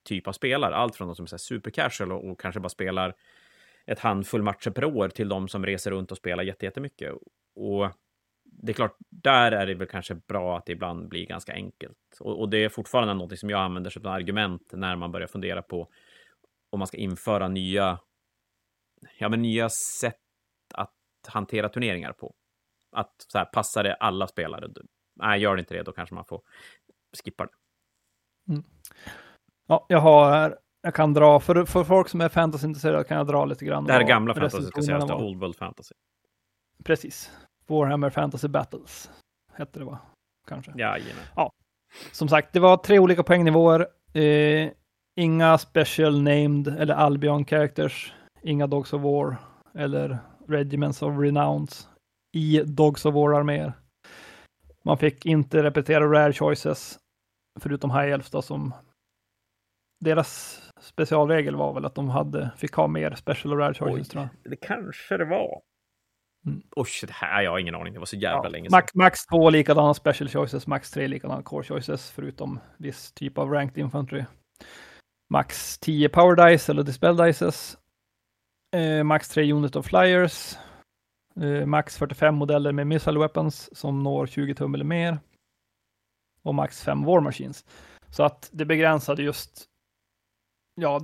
[0.03, 0.75] typ av spelare.
[0.75, 3.15] Allt från de som är supercasual och, och kanske bara spelar
[3.85, 7.13] ett handfull matcher per år till de som reser runt och spelar jättemycket.
[7.55, 7.89] Och
[8.61, 11.97] det är klart, där är det väl kanske bra att det ibland blir ganska enkelt.
[12.19, 15.61] Och, och det är fortfarande något som jag använder som argument när man börjar fundera
[15.61, 15.89] på
[16.69, 17.99] om man ska införa nya,
[19.17, 20.15] ja, men nya sätt
[20.73, 20.93] att
[21.27, 22.35] hantera turneringar på.
[22.91, 24.67] Att så här, passar det alla spelare?
[25.15, 26.41] Nej, gör det inte det, då kanske man får
[27.23, 27.51] skippa det.
[28.53, 28.63] Mm.
[29.67, 33.45] Ja, jag har jag kan dra, för, för folk som är fantasyintresserade kan jag dra
[33.45, 33.85] lite grann.
[33.85, 35.95] Det här är gamla fantasy, ska sägas, Old World Fantasy.
[36.83, 37.31] Precis.
[37.67, 39.11] Warhammer Fantasy Battles
[39.53, 39.99] hette det va?
[40.47, 40.71] Kanske.
[40.71, 41.23] Jajamän.
[41.35, 41.51] Ja.
[42.11, 43.87] Som sagt, det var tre olika poängnivåer.
[44.13, 44.71] Eh,
[45.15, 48.13] inga special named eller Albion characters.
[48.41, 49.35] Inga Dogs of War
[49.75, 51.87] eller Regiments of Renowns
[52.35, 53.73] i Dogs of War-arméer.
[54.85, 56.99] Man fick inte repetera rare choices,
[57.59, 58.73] förutom High Elves då, som
[59.99, 64.15] deras specialregel var väl att de hade, fick ha mer special och rare choices.
[64.15, 64.29] Oj.
[64.43, 65.61] Det kanske det var.
[66.45, 66.61] Mm.
[66.79, 67.93] Usch, det här jag har ingen aning.
[67.93, 68.77] Det var så jävla ja, länge sedan.
[68.77, 73.51] Max, max två likadana special choices, max tre likadana core choices, förutom viss typ av
[73.51, 74.23] ranked infantry.
[75.29, 77.77] Max 10 power dice eller dispel dices.
[78.75, 80.57] Eh, max 3 unit of flyers.
[81.41, 85.19] Eh, max 45 modeller med missile weapons som når 20 tum eller mer.
[86.41, 87.65] Och max 5 war machines.
[88.09, 89.65] Så att det begränsade just
[90.75, 91.01] ja,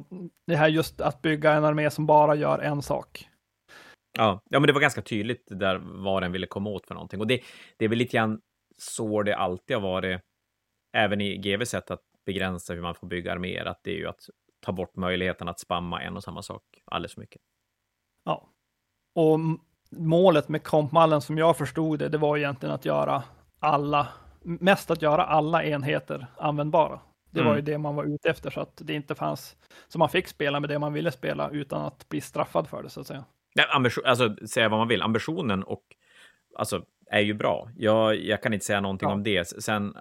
[0.47, 3.28] det här just att bygga en armé som bara gör en sak.
[4.17, 7.19] Ja, ja men det var ganska tydligt där vad den ville komma åt för någonting.
[7.19, 7.41] Och det,
[7.77, 8.41] det är väl lite grann
[8.77, 10.21] så det alltid har varit,
[10.93, 14.07] även i GV sätt att begränsa hur man får bygga arméer, att det är ju
[14.07, 17.41] att ta bort möjligheten att spamma en och samma sak alldeles för mycket.
[18.25, 18.49] Ja,
[19.15, 19.39] och
[19.91, 23.23] målet med kompmallen som jag förstod det, det var egentligen att göra
[23.59, 24.07] alla,
[24.41, 26.99] mest att göra alla enheter användbara.
[27.31, 27.65] Det var ju mm.
[27.65, 30.69] det man var ute efter så att det inte fanns, så man fick spela med
[30.69, 33.25] det man ville spela utan att bli straffad för det så att säga.
[33.53, 35.83] Ja, ambition, alltså säga vad man vill, ambitionen och
[36.55, 37.69] alltså är ju bra.
[37.77, 39.13] Jag, jag kan inte säga någonting ja.
[39.13, 39.47] om det.
[39.63, 39.97] Sen,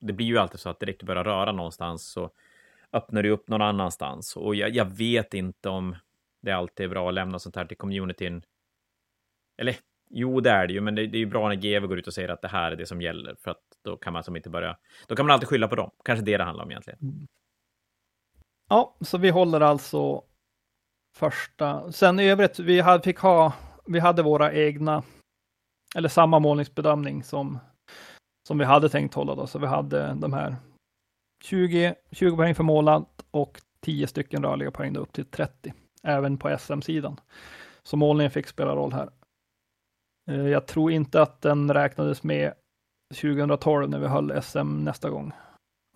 [0.00, 2.30] det blir ju alltid så att direkt du börjar röra någonstans så
[2.92, 5.96] öppnar du upp någon annanstans och jag, jag vet inte om
[6.42, 8.42] det alltid är bra att lämna sånt här till communityn.
[9.58, 9.76] Eller
[10.10, 12.06] Jo, det är det ju, men det, det är ju bra när GV går ut
[12.06, 14.36] och säger att det här är det som gäller, för att då kan man som
[14.36, 14.76] inte börja...
[15.06, 15.90] Då kan man alltid skylla på dem.
[16.04, 16.98] Kanske det det handlar om egentligen.
[17.02, 17.26] Mm.
[18.68, 20.22] Ja, så vi håller alltså
[21.16, 21.92] första.
[21.92, 23.52] Sen i övrigt, vi hade, fick ha,
[23.86, 25.02] vi hade våra egna,
[25.94, 27.58] eller samma målningsbedömning som,
[28.48, 30.56] som vi hade tänkt hålla då, så vi hade de här
[31.44, 36.38] 20, 20 poäng för målat och 10 stycken rörliga poäng då upp till 30, även
[36.38, 37.20] på SM-sidan.
[37.82, 39.10] Så målningen fick spela roll här.
[40.30, 42.52] Eh, jag tror inte att den räknades med
[43.20, 45.32] 2012 när vi höll SM nästa gång.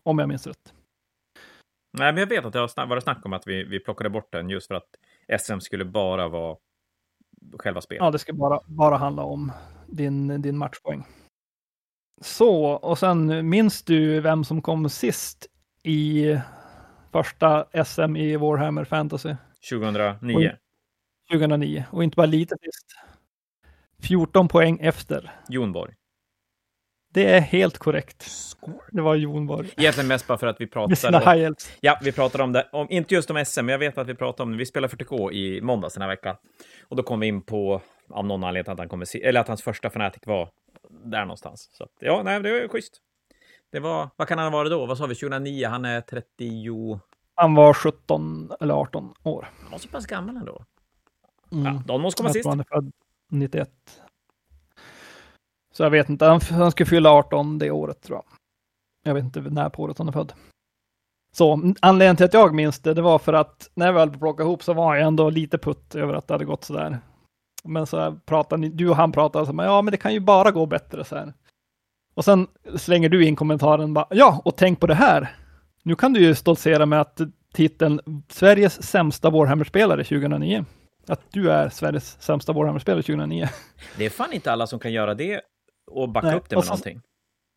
[0.03, 0.75] Om jag minns rätt.
[1.99, 4.33] Nej, men jag vet att det har varit snack om att vi, vi plockade bort
[4.33, 4.97] den just för att
[5.39, 6.57] SM skulle bara vara
[7.59, 8.01] själva spelet.
[8.05, 9.53] Ja, det ska bara, bara handla om
[9.87, 11.05] din, din matchpoäng.
[12.21, 15.47] Så, och sen minns du vem som kom sist
[15.83, 16.37] i
[17.13, 19.35] första SM i Warhammer Fantasy?
[19.71, 20.37] 2009.
[20.37, 22.87] Och, 2009, och inte bara lite sist.
[24.09, 25.31] 14 poäng efter.
[25.49, 25.95] Jonborg.
[27.13, 28.27] Det är helt korrekt.
[28.91, 29.71] Det var Jonborg.
[29.77, 31.55] Egentligen mest bara för att vi pratade om...
[31.81, 32.69] Ja, vi pratade om det.
[32.73, 34.59] Om, inte just om SM, men jag vet att vi pratade om det.
[34.59, 36.37] Vi spelade 40K i måndags den här veckan.
[36.89, 39.63] Och då kom vi in på, av någon anledning, att, han kommer, eller att hans
[39.63, 40.49] första Fnatic var
[41.05, 41.69] där någonstans.
[41.73, 43.01] Så att, ja, nej, det var schysst.
[43.73, 44.87] Det var, vad kan han ha varit då?
[44.87, 45.15] Vad sa vi?
[45.15, 45.67] 2009?
[45.67, 47.01] Han är 30...
[47.35, 49.49] Han var 17 eller 18 år.
[49.63, 50.65] Han var så pass gammal ändå.
[51.53, 51.65] Mm.
[51.65, 52.47] Ja, de måste komma sist.
[52.47, 52.93] Han är född
[53.31, 53.71] 91.
[55.81, 58.25] Så jag vet inte, han, han ska fylla 18 det året tror jag.
[59.05, 60.33] Jag vet inte när på året han är född.
[61.33, 64.49] Så anledningen till att jag minns det, det var för att när jag väl plockade
[64.49, 66.99] ihop så var jag ändå lite putt över att det hade gått sådär.
[67.65, 70.67] Men så pratade du och han pratade så ja men det kan ju bara gå
[70.67, 71.33] bättre så här.
[72.15, 75.37] Och sen slänger du in kommentaren bara, ja och tänk på det här.
[75.83, 77.21] Nu kan du ju stoltsera med att
[77.53, 80.65] titeln Sveriges sämsta Warhammer-spelare 2009
[81.09, 83.49] att du är Sveriges sämsta Warhammer-spelare 2009.
[83.99, 85.41] Det är fan inte alla som kan göra det
[85.91, 87.01] och backa Nej, upp det med så, någonting.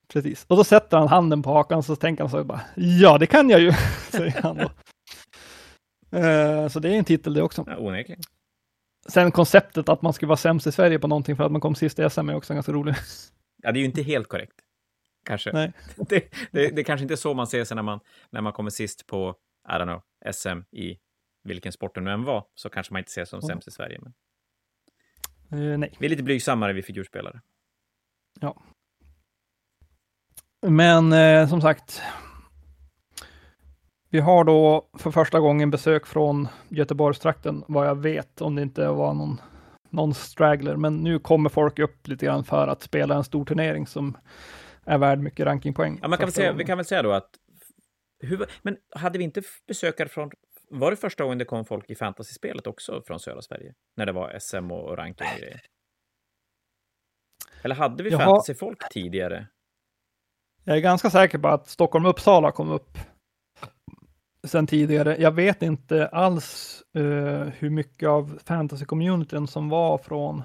[0.07, 3.27] Precis, och då sätter han handen på hakan så tänker han så bara, ja det
[3.27, 3.71] kan jag ju,
[4.11, 4.71] säger han då.
[6.17, 7.63] Uh, så det är en titel det också.
[7.67, 8.21] Ja, onekligen.
[9.09, 11.75] Sen konceptet att man ska vara sämst i Sverige på någonting för att man kom
[11.75, 12.97] sist i SM är också ganska roligt.
[13.63, 14.53] Ja, det är ju inte helt korrekt.
[15.25, 15.51] kanske.
[15.53, 15.73] Nej.
[16.09, 18.69] Det, det, det kanske inte är så man ser sig när man, när man kommer
[18.69, 19.35] sist på,
[19.69, 20.01] I don't know,
[20.33, 20.97] SM i
[21.43, 23.47] vilken sport det nu än var, så kanske man inte ser som Mm.
[23.47, 23.99] sämst i Sverige.
[24.01, 24.13] Men
[25.51, 25.95] Eh, nej.
[25.99, 27.41] vi är lite blygsammare, vi figurspelare.
[30.67, 32.01] Men eh, som sagt,
[34.09, 38.87] vi har då för första gången besök från Göteborgstrakten, vad jag vet, om det inte
[38.87, 39.41] var någon,
[39.89, 40.75] någon straggler.
[40.75, 44.17] Men nu kommer folk upp lite grann för att spela en stor turnering som
[44.85, 45.99] är värd mycket rankingpoäng.
[46.01, 47.29] Ja, man kan säga, vi kan väl säga då att...
[48.19, 50.31] Hur, men hade vi inte besökare från...
[50.69, 53.73] Var det första gången det kom folk i fantasy-spelet också från södra Sverige?
[53.97, 55.61] När det var SM och, och ranking och grejer?
[57.63, 58.25] Eller hade vi Jaha.
[58.25, 59.47] fantasy-folk tidigare?
[60.63, 62.97] Jag är ganska säker på att Stockholm-Uppsala kom upp
[64.47, 65.17] sen tidigare.
[65.19, 70.43] Jag vet inte alls eh, hur mycket av fantasy-communityn som var från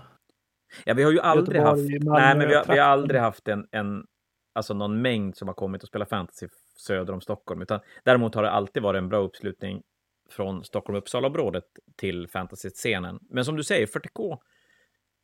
[0.84, 1.90] Ja, vi har ju aldrig haft...
[1.90, 4.06] Göteborg, Nej, men vi har, vi har aldrig haft en, en...
[4.54, 7.62] Alltså någon mängd som har kommit och spelat fantasy söder om Stockholm.
[7.62, 9.82] Utan däremot har det alltid varit en bra uppslutning
[10.30, 11.64] från Stockholm-Uppsala-området
[11.96, 13.18] till fantasy-scenen.
[13.30, 14.38] Men som du säger, 40K,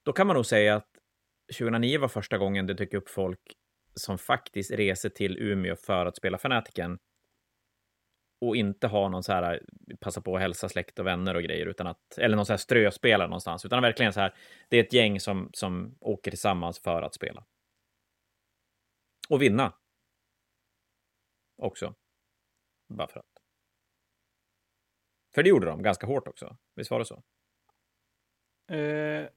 [0.05, 0.89] då kan man nog säga att
[1.53, 3.41] 2009 var första gången det dök upp folk
[3.95, 6.99] som faktiskt reser till Umeå för att spela Fanatiken
[8.41, 9.63] och inte ha någon så här,
[10.01, 12.59] passa på att hälsa släkt och vänner och grejer, utan att, eller någon så här
[12.59, 14.35] ströspelare någonstans, utan verkligen så här,
[14.69, 17.45] det är ett gäng som, som åker tillsammans för att spela.
[19.29, 19.73] Och vinna.
[21.57, 21.95] Också.
[22.89, 23.43] Bara för att.
[25.35, 26.57] För det gjorde de ganska hårt också.
[26.75, 27.23] Visst var det så?
[28.75, 29.29] Eh,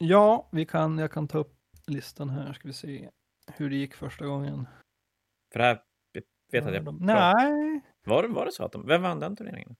[0.00, 3.10] ja, vi kan, jag kan ta upp listan här, ska vi se
[3.56, 4.68] hur det gick första gången.
[5.52, 5.80] För det här
[6.52, 7.00] vet att jag...
[7.00, 8.86] Nej, Var, var det så att de...
[8.86, 9.76] Vem vann den turneringen?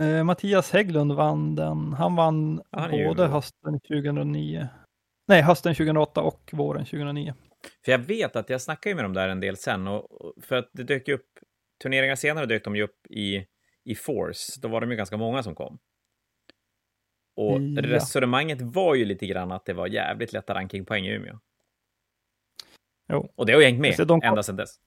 [0.00, 1.92] eh, Mattias Hägglund vann den.
[1.92, 4.68] Han vann ju både hösten 2009,
[5.28, 7.34] nej, hösten 2008 och våren 2009.
[7.84, 10.56] För jag vet att jag snackade med dem där en del sen, och, och för
[10.56, 11.28] att det dök ju upp...
[11.82, 13.46] Turneringar senare dök de ju upp i,
[13.84, 14.60] i Force.
[14.60, 15.78] Då var de ju ganska många som kom.
[17.38, 17.82] Och Ja.
[17.82, 21.38] resonemanget var ju lite grann att det var jävligt lätta rankingpoäng i Umeå.
[23.12, 23.32] Jo.
[23.34, 24.80] Och det har ju hängt med Så de kom- ända sedan dess.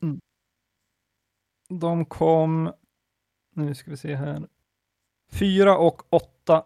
[1.70, 2.74] De kom,
[3.56, 4.47] nu ska vi se här,
[5.32, 6.66] fyra och åtta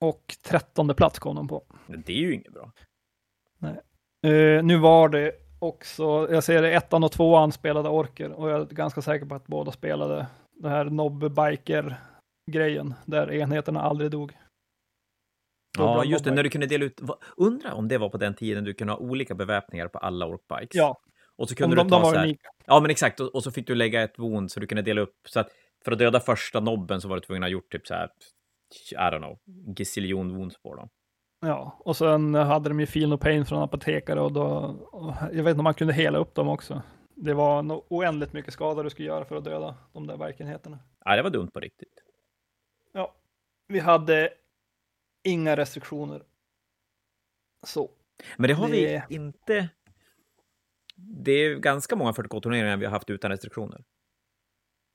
[0.00, 1.64] och trettonde plats kom de på.
[1.86, 2.72] Det är ju inget bra.
[4.22, 8.60] Eh, nu var det också, jag ser det, ettan och tvåan spelade orker och jag
[8.60, 14.32] är ganska säker på att båda spelade det här nobbiker-grejen där enheterna aldrig dog.
[15.78, 17.00] Ja, just det, när du kunde dela ut...
[17.36, 20.74] Undra om det var på den tiden du kunde ha olika beväpningar på alla orkbikes.
[20.74, 21.00] Ja,
[21.36, 22.36] Och så om kunde de, du de ta var så här...
[22.66, 23.20] Ja, men exakt.
[23.20, 25.16] Och, och så fick du lägga ett wound så du kunde dela upp.
[25.28, 25.48] Så att
[25.84, 28.10] för att döda första nobben så var du tvungen att ha gjort typ så här...
[28.92, 29.38] I don't know,
[29.74, 30.88] gaziljon wounds på dem.
[31.40, 34.44] Ja, och sen hade de ju Feel No Pain från apotekare och då,
[34.92, 36.82] och jag vet inte om man kunde hela upp dem också.
[37.14, 40.78] Det var no oändligt mycket skada du skulle göra för att döda de där verkenheterna.
[41.06, 42.02] Nej, det var dumt på riktigt.
[42.92, 43.14] Ja,
[43.68, 44.30] vi hade
[45.24, 46.22] inga restriktioner.
[47.66, 47.90] Så.
[48.36, 49.68] Men det har Det- vi inte...
[50.96, 53.84] Det är ganska många 40K-turneringar vi har haft utan restriktioner.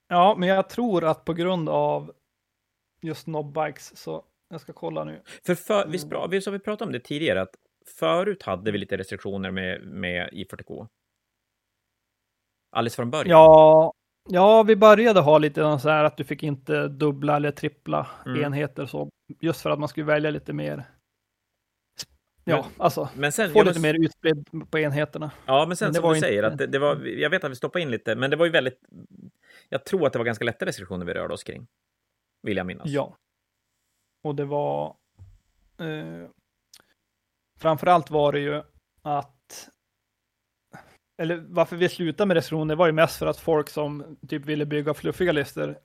[0.07, 2.13] Ja, men jag tror att på grund av
[3.01, 5.21] just nobbikes så jag ska kolla nu.
[5.45, 5.91] För, för Mm.
[5.91, 7.55] visst, bra, visst har vi pratat om det tidigare, att
[7.99, 10.87] förut hade vi lite restriktioner med, med i 40K.
[12.71, 13.29] Alldeles från början.
[13.29, 13.93] Ja,
[14.29, 18.43] ja, vi började ha lite så här att du fick inte dubbla eller trippla Mm.
[18.43, 19.09] enheter så
[19.39, 20.83] just för att man skulle välja lite mer.
[22.45, 25.31] Ja, Men- alltså Men sen, få lite måste- mer utspridd på enheterna.
[25.45, 27.51] Ja, men sen Men som du inte- säger, att det, det var, jag vet att
[27.51, 28.79] vi stoppade in lite, men det var ju väldigt...
[29.69, 31.67] Jag tror att det var ganska lätta restriktioner vi rörde oss kring.
[32.41, 32.87] Vill jag minnas.
[32.89, 33.17] Ja.
[34.23, 34.95] Och det var...
[35.77, 36.29] Eh,
[37.59, 38.63] framförallt var det ju
[39.01, 39.69] att...
[41.17, 44.65] Eller varför vi slutade med restriktioner var ju mest för att folk som typ ville
[44.65, 45.79] bygga fluffiga listor.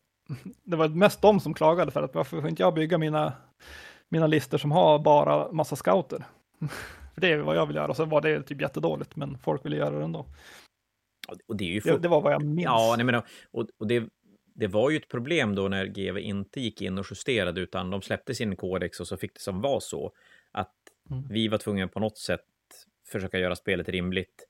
[0.64, 3.32] Det var mest de som klagade för att varför får inte jag bygga mina,
[4.08, 6.24] mina listor som har bara massa scouter?
[7.14, 7.88] för det är vad jag vill göra.
[7.88, 10.26] Och så var det typ jättedåligt, men folk ville göra det ändå.
[11.46, 12.64] Och det är ju Det, det var vad jag minns.
[12.64, 13.14] Ja, nej, men,
[13.50, 14.08] och, och det,
[14.54, 18.02] det var ju ett problem då när GV inte gick in och justerade, utan de
[18.02, 20.12] släppte sin kodex och så fick det som var så
[20.52, 20.74] att
[21.10, 21.24] Mm.
[21.28, 22.40] vi var tvungna på något sätt
[23.12, 24.46] försöka göra spelet rimligt.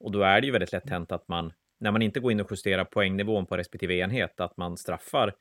[0.00, 2.40] Och då är det ju väldigt lätt hänt att man, när man inte går in
[2.40, 5.34] och justerar poängnivån på respektive enhet, att man straffar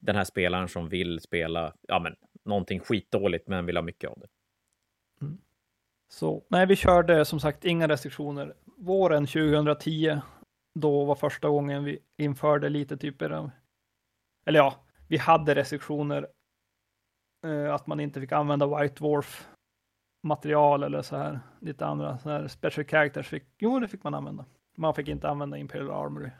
[0.00, 4.18] den här spelaren som vill spela, ja men, någonting skitdåligt men vill ha mycket av
[4.18, 4.26] det.
[5.20, 5.38] Mm.
[6.08, 8.54] Så nej, vi körde som sagt inga restriktioner.
[8.64, 10.20] Våren 2010,
[10.74, 13.50] då var första gången vi införde lite typer av,
[14.44, 16.28] eller ja, vi hade restriktioner.
[17.46, 19.48] Eh, att man inte fick använda White Dwarf
[20.22, 24.14] material eller så här, lite andra så här special characters fick, jo det fick man
[24.14, 24.44] använda.
[24.76, 26.30] Man fick inte använda Imperial Armory.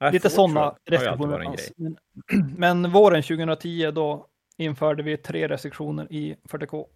[0.00, 1.72] Nej, Lite sådana restriktioner fanns.
[1.76, 1.96] Men,
[2.56, 4.26] men våren 2010 då
[4.58, 6.86] införde vi tre restriktioner i 40K.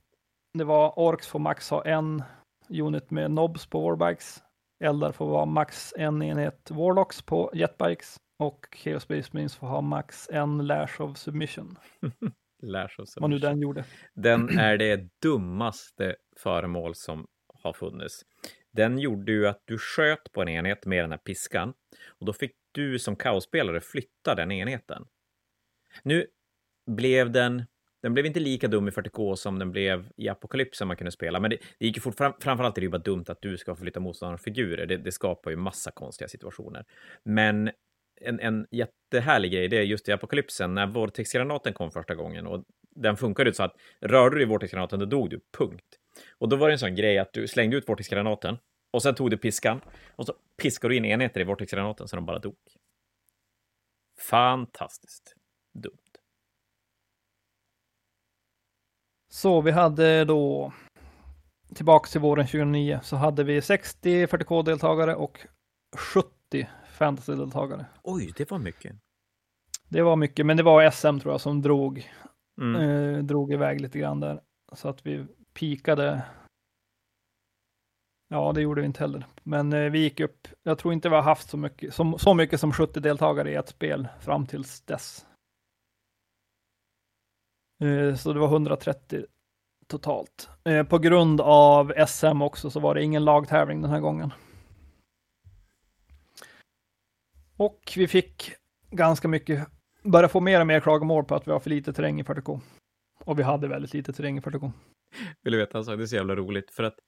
[0.58, 2.22] Det var Orks får max ha en
[2.68, 4.42] unit med nobs på Warbikes.
[4.84, 8.16] Eldar får vara max en enhet Warlocks på Jetbikes.
[8.38, 11.78] Och Chaos Space Marines får ha max en Lash of Submission.
[12.62, 13.40] Lash of Vad nu Submission.
[13.40, 13.84] den gjorde.
[14.14, 17.26] Den är det dummaste föremål som
[17.62, 18.22] har funnits.
[18.72, 21.72] Den gjorde ju att du sköt på en enhet med den här piskan
[22.08, 25.06] och då fick du som kaosspelare flytta den enheten.
[26.02, 26.26] Nu
[26.90, 27.64] blev den,
[28.02, 31.40] den blev inte lika dum i 40K som den blev i Apokalypsen man kunde spela,
[31.40, 33.58] men det, det gick ju fort, fram, framförallt är det ju bara dumt att du
[33.58, 34.86] ska flytta motståndarens figurer.
[34.86, 36.84] Det, det skapar ju massa konstiga situationer.
[37.24, 37.70] Men
[38.20, 42.64] en, en jättehärlig grej, det är just i Apokalypsen när vortexgranaten kom första gången och
[42.96, 45.99] den funkade ju så att rörde du dig i vortexgranaten, då dog du, punkt.
[46.38, 48.58] Och då var det en sån grej att du slängde ut Vortex-granaten
[48.92, 49.80] och sen tog du piskan
[50.16, 52.56] och så piskade du in enheter i Vortex-granaten så de bara dog.
[54.20, 55.34] Fantastiskt
[55.74, 55.96] dumt.
[59.32, 60.72] Så vi hade då
[61.74, 65.46] tillbaks till våren 2009 så hade vi 60 40K-deltagare och
[65.96, 67.84] 70 fantasy-deltagare.
[68.02, 68.96] Oj, det var mycket.
[69.88, 72.10] Det var mycket, men det var SM tror jag som drog,
[72.60, 72.80] Mm.
[72.80, 74.40] eh, drog iväg lite grann där.
[74.72, 76.22] Så att vi pikade.
[78.28, 79.26] Ja, det gjorde vi inte heller.
[79.42, 80.48] Men eh, vi gick upp.
[80.62, 83.54] Jag tror inte vi har haft så mycket som, så mycket som 70 deltagare i
[83.54, 85.26] ett spel fram tills dess.
[87.82, 89.24] Eh, så det var 130
[89.86, 90.48] totalt.
[90.64, 94.32] Eh, på grund av SM också så var det ingen lagtävling den här gången.
[97.56, 98.52] Och vi fick
[98.90, 99.68] ganska mycket,
[100.02, 102.60] börja få mer och mer klagomål på att vi har för lite terräng i 40K.
[103.24, 104.72] Och vi hade väldigt lite terräng i 40K.
[105.42, 105.96] Vill du veta en sak?
[105.96, 106.98] Det är så jävla roligt för att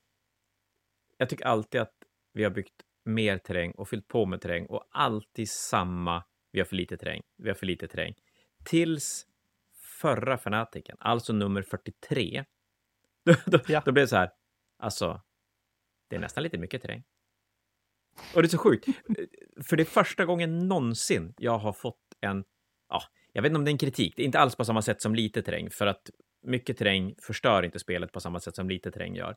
[1.19, 1.95] jag tycker alltid att
[2.33, 6.25] vi har byggt mer terräng och fyllt på med terräng och alltid samma.
[6.53, 7.23] Vi har för lite terräng.
[7.37, 8.15] Vi har för lite terräng.
[8.65, 9.27] Tills
[10.01, 12.45] förra fanatiken, alltså nummer 43.
[13.25, 13.83] Då, då, Ja.
[13.85, 14.31] då blev det så här.
[14.79, 15.23] Alltså,
[16.09, 17.05] det är nästan lite mycket terräng.
[18.35, 18.87] Och det är så sjukt.
[19.69, 22.45] För det är första gången någonsin jag har fått en,
[22.89, 24.17] ja, jag vet inte om det är en kritik.
[24.17, 26.11] Det är inte alls på samma sätt som lite terräng, för att
[26.43, 29.37] mycket terräng förstör inte spelet på samma sätt som lite terräng gör.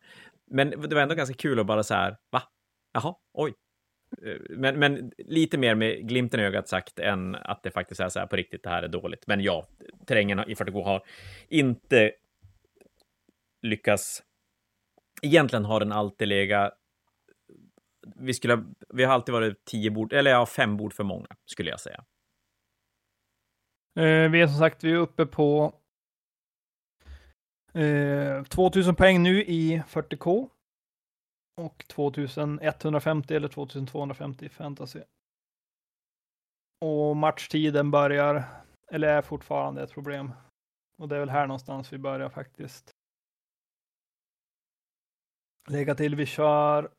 [0.52, 2.44] Men det var ändå ganska kul att bara så här, va?
[2.94, 3.54] Jaha, oj.
[4.26, 8.10] Eh, men, men lite mer med glimten i ögat sagt än att det faktiskt är
[8.10, 9.28] så här på riktigt, det här är dåligt.
[9.28, 9.68] Men ja,
[10.06, 11.04] terrängen i 40 har
[11.48, 12.12] inte
[13.62, 14.24] lyckats.
[15.22, 16.74] Egentligen har den alltid legat
[18.16, 21.28] vi, skulle, ha- vi har alltid varit tio bord, eller ja, fem bord för många,
[21.46, 22.04] skulle jag säga.
[24.00, 25.76] Eh, vi är som sagt, vi är uppe på
[27.76, 30.50] eh, 2000 poäng nu i 40K.
[31.62, 35.02] Och 2150 eller 2250 i fantasy.
[36.86, 38.44] Och matchtiden börjar,
[38.92, 40.32] eller är fortfarande ett problem.
[41.02, 42.92] Och det är väl här någonstans vi börjar faktiskt.
[45.70, 46.92] Lägga till, vi kör.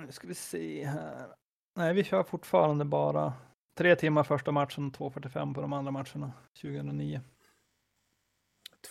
[0.00, 1.34] Nu ska vi se här.
[1.78, 3.32] Nej, vi kör fortfarande bara
[3.78, 7.20] Tre timmar första matchen, och 2.45 på de andra matcherna 2009.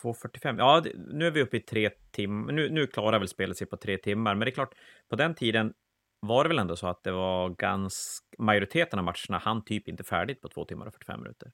[0.02, 0.58] 2.45.
[0.58, 2.54] Ja, det, nu är vi uppe i tre timmar.
[2.54, 4.76] Nu, nu klarar väl spelet sig på tre timmar, men det är klart,
[5.10, 5.74] på den tiden
[6.20, 8.26] var det väl ändå så att det var ganska...
[8.38, 11.52] Majoriteten av matcherna hann typ inte färdigt på två timmar och 45 minuter.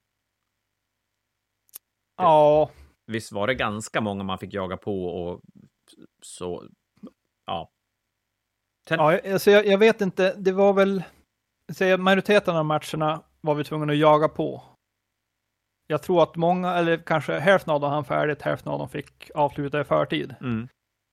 [2.18, 2.72] Ja,
[3.12, 5.42] Visst var det ganska många man fick jaga på och
[6.22, 6.68] så...
[7.46, 7.72] Ja.
[8.88, 11.04] Sen, ja alltså jag, jag vet inte, det var väl,
[11.74, 14.64] säga majoriteten av matcherna var vi tvungna att jaga på.
[15.92, 19.32] Jag tror att många, eller kanske hälften av dem hann färdigt, hälften av dem fick
[19.36, 20.36] avsluta i förtid.
[20.42, 20.68] mm.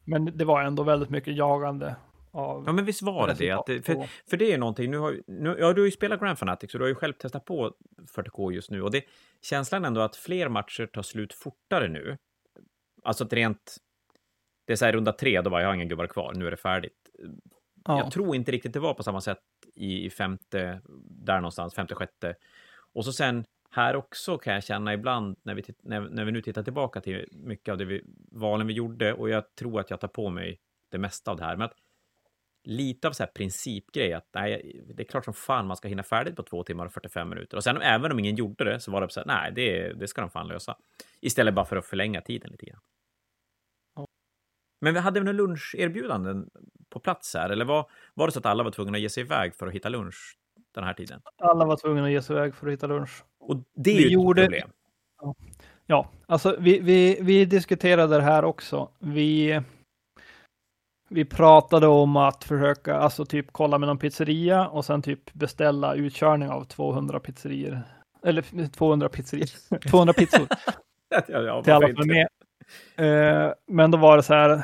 [0.05, 1.97] Men det var ändå väldigt mycket jagande
[2.31, 3.63] av Ja, men visst var det det.
[3.67, 6.39] Det för, för det är någonting, nu har, nu, ja, du har ju spelat Grand
[6.39, 7.75] Fanatics och du har ju själv testat på
[8.17, 9.05] 40K just nu och det
[9.43, 12.17] känslan ändå att fler matcher tar slut fortare nu.
[13.03, 13.77] Alltså att rent,
[14.67, 16.51] det är så här runda tre, då var jag har inga gubbar kvar, nu är
[16.51, 17.11] det färdigt.
[17.85, 17.99] Ja.
[17.99, 19.43] Jag tror inte riktigt det var på samma sätt
[19.75, 22.35] i, i femte, där någonstans, femte, sjätte.
[22.95, 23.45] Och så sen
[23.79, 27.29] här också kan jag känna ibland när vi, när, när vi nu tittar tillbaka till
[27.33, 30.61] mycket av det vi, valen vi gjorde och jag tror att jag tar på mig
[30.91, 31.57] det mesta av det här.
[31.57, 31.75] Men att
[32.65, 36.03] lite av så här principgrej att nej, det är klart som fan man ska hinna
[36.03, 37.57] färdigt på två timmar och 45 minuter.
[37.57, 40.09] Och sen även om ingen gjorde det så var det så här, nej, det, det
[40.09, 40.77] ska de fan lösa.
[41.21, 42.81] Istället bara för att förlänga tiden lite grann.
[43.97, 44.07] Ja.
[44.81, 46.51] Men vi hade vi några luncherbjudanden
[46.91, 47.51] på plats här?
[47.51, 49.75] Eller var, var det så att alla var tvungna att ge sig iväg för att
[49.75, 50.39] hitta lunch
[50.75, 51.21] den här tiden?
[51.39, 53.25] Alla var tvungna att ge sig iväg för att hitta lunch.
[53.49, 54.69] Och det är Vi ju ett gjorde- problem.
[55.87, 58.89] Ja, alltså vi, vi, vi diskuterade det här också.
[58.99, 59.61] Vi,
[61.09, 65.95] vi pratade om att försöka, alltså typ kolla med någon pizzeria och sen typ beställa
[65.95, 67.83] utkörning av 200 pizzerier.
[68.25, 70.47] Eller 200 pizzerier, 200 pizzor.
[71.29, 72.29] ja, ja, till alla som är med.
[73.47, 74.63] Eh, men då var det så här,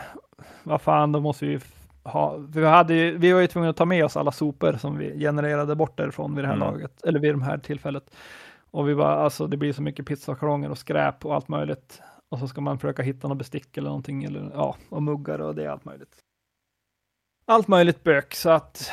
[0.63, 1.59] vad fan, då måste vi
[2.03, 4.99] ha, vi, hade ju, vi var ju tvungna att ta med oss alla sopor som
[4.99, 6.69] vi genererade bort därifrån vid det här Mm.
[6.69, 8.15] laget, eller vid det här tillfället.
[8.75, 12.03] Och vi bara, alltså det blir så mycket pizzakalonger och skräp och allt möjligt.
[12.29, 15.55] Och så ska man försöka hitta något bestick eller någonting, eller ja, och muggar och
[15.55, 16.17] det är allt möjligt.
[17.47, 18.91] Allt möjligt bök, så att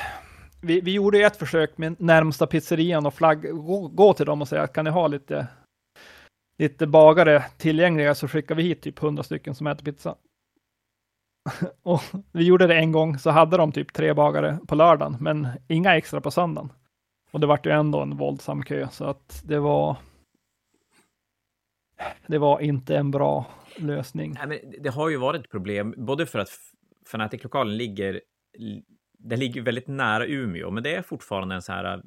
[0.61, 4.47] vi, vi gjorde ett försök med närmsta pizzerian och flagg, gå, gå till dem och
[4.47, 5.47] säga, kan ni ha lite,
[6.57, 10.15] lite bagare tillgängliga så skickar vi hit typ 100 stycken som äter pizza.
[11.83, 12.01] och
[12.31, 15.97] vi gjorde det en gång, så hade de typ tre bagare på lördagen, men inga
[15.97, 16.69] extra på söndagen.
[17.31, 19.97] Och det vart ju ändå en våldsam kö, så att det var
[22.27, 24.33] det var inte en bra lösning.
[24.33, 26.49] Nej, men det har ju varit ett problem, både för att
[27.05, 28.21] Fanatic-lokalen ligger
[29.23, 32.01] det ligger väldigt nära Umeå, men det är fortfarande en så här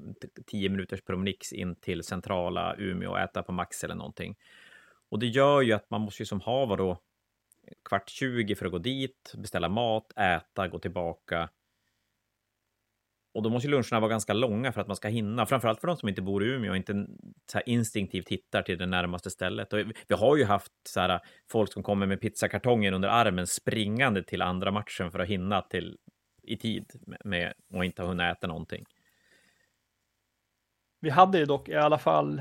[0.46, 4.36] 10 minuters promenix in till centrala Umeå och äta på Max eller någonting.
[5.08, 6.98] Och det gör ju att man måste ju som ha vadå,
[7.84, 11.48] kvart 20 för att gå dit, beställa mat, äta, gå tillbaka.
[13.34, 15.96] Och då måste luncherna vara ganska långa för att man ska hinna, framförallt för de
[15.96, 17.06] som inte bor i Umeå och inte
[17.66, 19.72] instinktivt hittar till det närmaste stället.
[19.72, 19.78] Och
[20.08, 21.20] vi har ju haft så här,
[21.50, 25.96] folk som kommer med pizzakartonger under armen springande till andra matchen för att hinna till
[26.42, 26.86] i tid
[27.24, 28.84] med, och inte ha hunnit äta någonting.
[31.00, 32.38] Vi hade ju dock i alla fall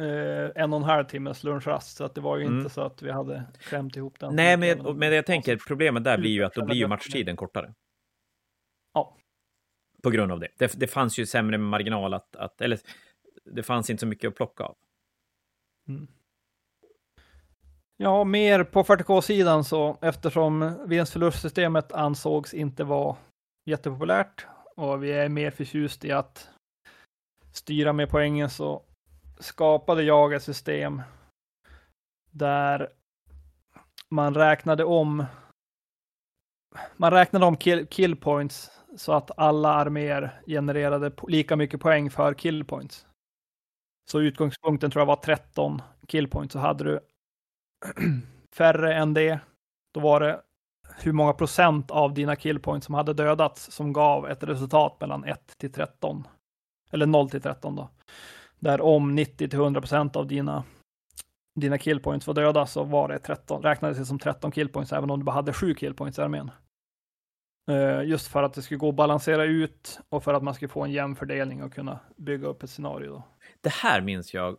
[0.00, 2.58] eh, en och en halv timmes lunchrast, så att det var ju Mm.
[2.58, 4.36] inte så att vi hade klämt ihop den.
[4.36, 7.74] Nej, men, men jag tänker problemet där blir ju att då blir ju matchtiden kortare.
[8.94, 9.16] Ja.
[10.02, 10.48] På grund av det.
[10.56, 12.78] Det, det fanns ju sämre marginal att, att, eller
[13.44, 14.76] det fanns inte så mycket att plocka av.
[15.88, 16.08] Mm.
[17.96, 23.16] Ja, mer på 40K-sidan så eftersom vinstförlustsystemet ansågs inte vara
[23.66, 24.46] jättepopulärt
[24.76, 26.48] och vi är mer förtjust i att
[27.52, 28.82] styra med poängen så
[29.38, 31.02] skapade jag ett system
[32.30, 32.88] där
[34.10, 35.24] man räknade om
[36.96, 42.34] man räknade om kill, kill points så att alla arméer genererade lika mycket poäng för
[42.34, 43.06] killpoints.
[44.10, 46.52] Så utgångspunkten tror jag var 13 killpoints.
[46.52, 47.00] Så hade du
[48.56, 49.40] färre än det,
[49.94, 50.40] då var det
[50.96, 55.58] hur många procent av dina killpoints som hade dödats som gav ett resultat mellan 1
[55.58, 56.28] till 13.
[56.90, 57.88] Eller 0 till 13 då.
[58.58, 60.64] Där om 90 till 100 procent av dina
[61.54, 65.18] dina killpoints var döda så var det 13, räknades det som 13 killpoints, även om
[65.18, 66.50] du bara hade 7 killpoints i armén.
[67.68, 70.68] Eh, just för att det skulle gå att balansera ut och för att man skulle
[70.68, 73.10] få en jämn fördelning och kunna bygga upp ett scenario.
[73.10, 73.22] Då.
[73.60, 74.56] Det här minns jag.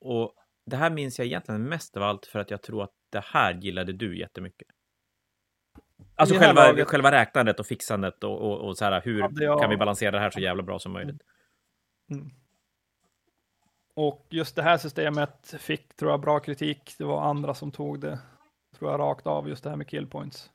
[0.00, 0.34] Och
[0.66, 3.54] det här minns jag egentligen mest av allt för att jag tror att det här
[3.54, 4.68] gillade du jättemycket.
[6.16, 9.70] Alltså själva, laget- själva räknandet och fixandet och, och, och så här, hur jag- kan
[9.70, 11.22] vi balansera det här så jävla bra som möjligt?
[13.94, 16.94] Och just det här systemet fick, tror jag, bra kritik.
[16.98, 18.18] Det var andra som tog det,
[18.78, 20.50] tror jag, rakt av, just det här med kill points.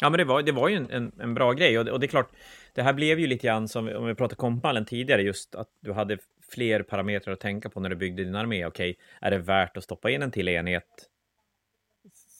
[0.00, 2.00] Ja, men det var, det var ju en, en, en bra grej och det, och
[2.00, 2.30] det är klart,
[2.74, 5.92] det här blev ju lite grann som om vi pratade kompmallen tidigare, just att du
[5.92, 6.18] hade
[6.52, 8.66] fler parametrar att tänka på när du byggde din armé.
[8.66, 11.08] Okej, är det värt att stoppa in en till enhet?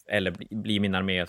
[0.07, 1.25] Eller blir min armé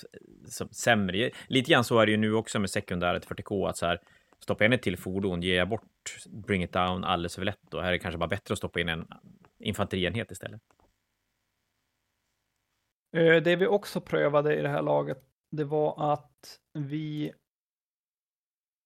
[0.71, 1.31] sämre?
[1.47, 4.01] Lite grann så är det ju nu också med sekundäret 40K, att så här,
[4.41, 5.83] stoppa in ett till fordon, ger jag bort
[6.31, 7.81] bring it down alldeles för lätt då?
[7.81, 9.07] Här är det kanske bara bättre att stoppa in en
[9.59, 10.61] infanterienhet istället.
[13.17, 15.19] Eh, det vi också prövade i det här laget,
[15.51, 17.33] det var att vi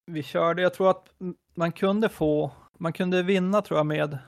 [0.06, 1.14] vi körde, jag tror att
[1.54, 4.18] man kunde få, man kunde vinna tror jag med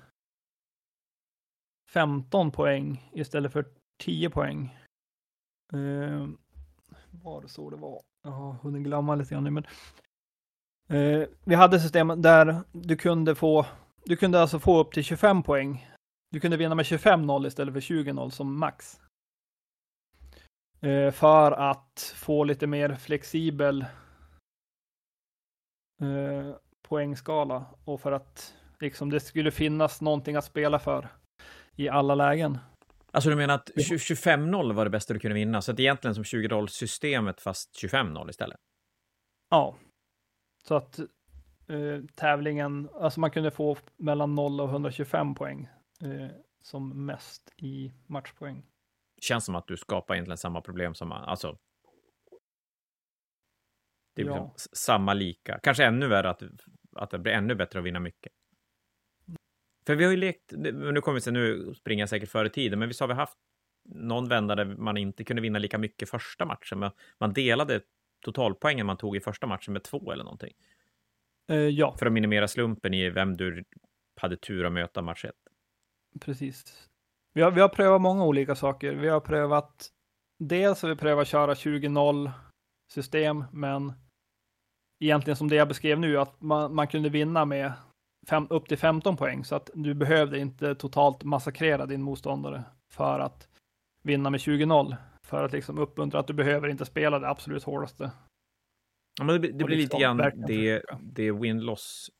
[1.90, 3.64] 15 poäng istället för
[3.98, 4.78] 10 poäng.
[5.72, 6.26] Eh,
[7.10, 8.02] var det så det var?
[8.22, 9.66] Jag har hunnit glömma lite grann nu, men
[10.88, 13.66] eh, vi hade system där du kunde få,
[14.04, 15.90] du kunde alltså få upp till 25 poäng.
[16.30, 19.00] Du kunde vinna med 25-0 istället för 20-0 som max.
[20.80, 23.82] Eh, för att få lite mer flexibel
[26.02, 26.56] eh,
[26.88, 31.08] poängskala och för att liksom, det skulle finnas någonting att spela för
[31.76, 32.58] i alla lägen.
[33.10, 36.14] Alltså du menar att 20 25-0 var det bästa du kunde vinna, så att egentligen
[36.14, 38.56] som 20-rollssystemet fast 25-0 istället?
[39.50, 39.76] Ja,
[40.64, 40.98] så att
[41.68, 45.68] eh, tävlingen, alltså man kunde få mellan 0 och 125 poäng
[46.02, 46.30] eh,
[46.62, 48.62] som mest i matchpoäng.
[49.26, 51.58] Känns som att du skapar egentligen samma problem som, alltså.
[54.14, 54.50] Det är Ja.
[54.52, 55.58] liksom samma lika.
[55.62, 56.42] Kanske ännu värre att,
[56.92, 58.32] att det blir ännu bättre att vinna mycket.
[59.86, 62.78] För vi har ju lekt, nu kommer vi se, nu springer jag säkert före tiden,
[62.78, 63.38] men visst har vi haft
[63.84, 67.80] någon vända där man inte kunde vinna lika mycket första matchen, men man delade
[68.20, 70.54] totalpoängen man tog i första matchen med två eller någonting.
[71.48, 71.96] Eh, ja.
[71.98, 73.64] För att minimera slumpen i vem du
[74.16, 75.34] hade tur att möta match ett.
[76.20, 76.88] Precis.
[77.36, 78.92] Vi har, vi har prövat många olika saker.
[78.92, 79.88] Vi har prövat,
[80.38, 82.30] dels har vi prövat köra 20-0
[82.92, 83.92] system, men
[85.00, 87.72] egentligen som det jag beskrev nu, att man, man kunde vinna med
[88.28, 93.20] fem, upp till 15 poäng, så att du behövde inte totalt massakrera din motståndare för
[93.20, 93.48] att
[94.02, 98.10] vinna med 20-0, för att liksom uppmuntra att du behöver inte spela det absolut hårdaste.
[99.18, 100.16] Ja, men det, det blir lite grann
[100.46, 102.10] det, det win-loss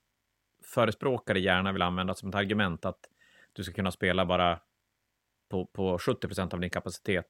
[0.65, 3.01] förespråkare gärna vill använda som ett argument att
[3.53, 4.61] du ska kunna spela bara
[5.51, 7.27] på, på 70 procent av din kapacitet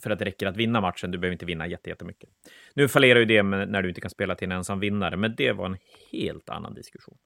[0.00, 1.10] för att det räcker att vinna matchen.
[1.10, 2.30] Du behöver inte vinna jätte- jättemycket.
[2.74, 5.34] Nu fallerar ju det med, när du inte kan spela till en ensam vinnare, men
[5.36, 5.78] det var en
[6.12, 7.18] helt annan diskussion.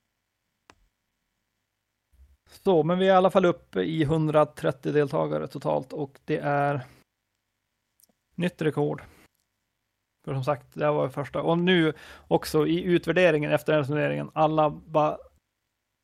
[2.51, 6.81] Så, men vi är i alla fall uppe i 130 deltagare totalt och det är
[8.35, 9.03] nytt rekord.
[10.25, 11.43] För som sagt, det här var det första.
[11.43, 11.93] Och nu
[12.29, 15.19] också i utvärderingen efter den här turneringen, alla bara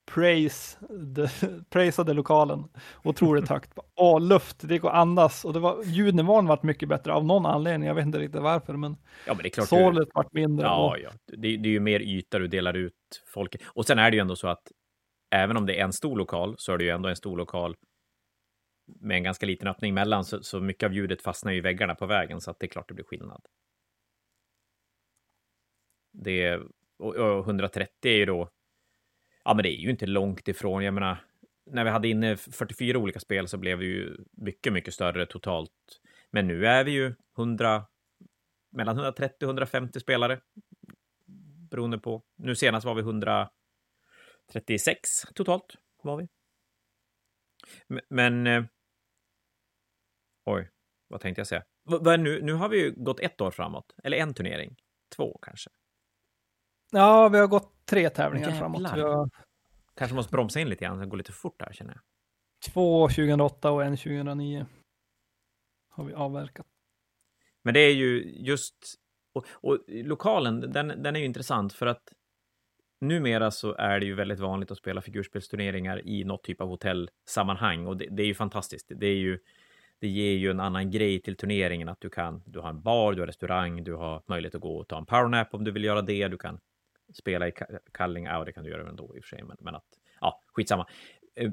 [0.06, 0.78] praise
[1.16, 2.68] the, praisade lokalen
[3.04, 3.72] otroligt högt.
[3.94, 7.46] Åh, luft, det gick att andas och det var, ljudnivån vart mycket bättre av någon
[7.46, 7.88] anledning.
[7.88, 8.96] Jag vet inte riktigt varför, men
[9.26, 9.70] Ja, men det är klart.
[9.70, 10.66] Du, sålet vart mindre.
[10.66, 11.10] ja, ja.
[11.26, 12.94] Det, det är ju mer yta du delar ut
[13.26, 13.56] folk.
[13.66, 14.72] Och sen är det ju ändå så att
[15.30, 17.76] även om det är en stor lokal så är det ju ändå en stor lokal
[19.00, 21.94] med en ganska liten öppning mellan, så, så mycket av ljudet fastnar ju i väggarna
[21.94, 23.46] på vägen, så att det är klart det blir skillnad.
[26.12, 26.62] Det är,
[26.98, 28.48] och, och 130 är ju då,
[29.44, 31.24] ja men det är ju inte långt ifrån, jag menar,
[31.66, 35.70] när vi hade inne 44 olika spel så blev det ju mycket, mycket större totalt.
[36.30, 37.86] Men nu är vi ju 100,
[38.72, 40.40] mellan 130 och 150 spelare,
[41.70, 42.22] beroende på.
[42.36, 46.28] Nu senast var vi 136 totalt, var vi.
[47.86, 48.64] Men, men eh,
[50.44, 50.70] oj,
[51.08, 51.64] vad tänkte jag säga?
[52.04, 54.76] V- nu, nu har vi ju gått ett år framåt, eller en turnering,
[55.16, 55.70] två kanske
[56.92, 58.60] ja, vi har gått tre tävlingar Jävlar.
[58.60, 58.90] framåt.
[58.90, 59.30] Har
[59.94, 62.02] Kanske måste bromsa in lite grann, det går lite för fort här känner jag.
[62.72, 64.66] två 2008 och en 2009.
[65.88, 66.66] Har vi avverkat.
[67.62, 68.74] Men det är ju just,
[69.34, 72.12] och, och lokalen, den, den är ju intressant för att
[73.00, 77.86] numera så är det ju väldigt vanligt att spela figurspelsturneringar i något typ av hotellsammanhang
[77.86, 78.86] och det, det är ju fantastiskt.
[78.96, 79.38] Det är ju,
[80.00, 83.12] det ger ju en annan grej till turneringen att du kan, du har en bar,
[83.12, 85.84] du har restaurang, du har möjlighet att gå och ta en powernap om du vill
[85.84, 86.60] göra det, du kan
[87.14, 89.56] spela i ka- kalling, ja det kan du göra ändå i och för sig, men,
[89.60, 89.84] men att,
[90.20, 90.86] ja, skitsamma.
[91.36, 91.50] Eh,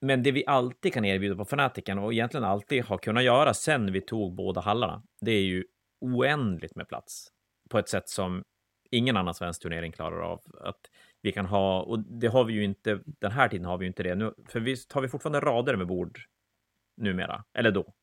[0.00, 3.92] Men det vi alltid kan erbjuda på Fanatiken och egentligen alltid har kunnat göra sen
[3.92, 5.64] vi tog båda hallarna, det är ju
[6.00, 7.28] oändligt med plats
[7.70, 8.44] på ett sätt som
[8.90, 10.40] ingen annan svensk turnering klarar av.
[10.60, 10.80] Att
[11.22, 13.88] vi kan ha, och det har vi ju inte, den här tiden har vi ju
[13.88, 16.18] inte det nu, för visst har vi fortfarande rader med bord
[16.96, 17.94] numera, eller då.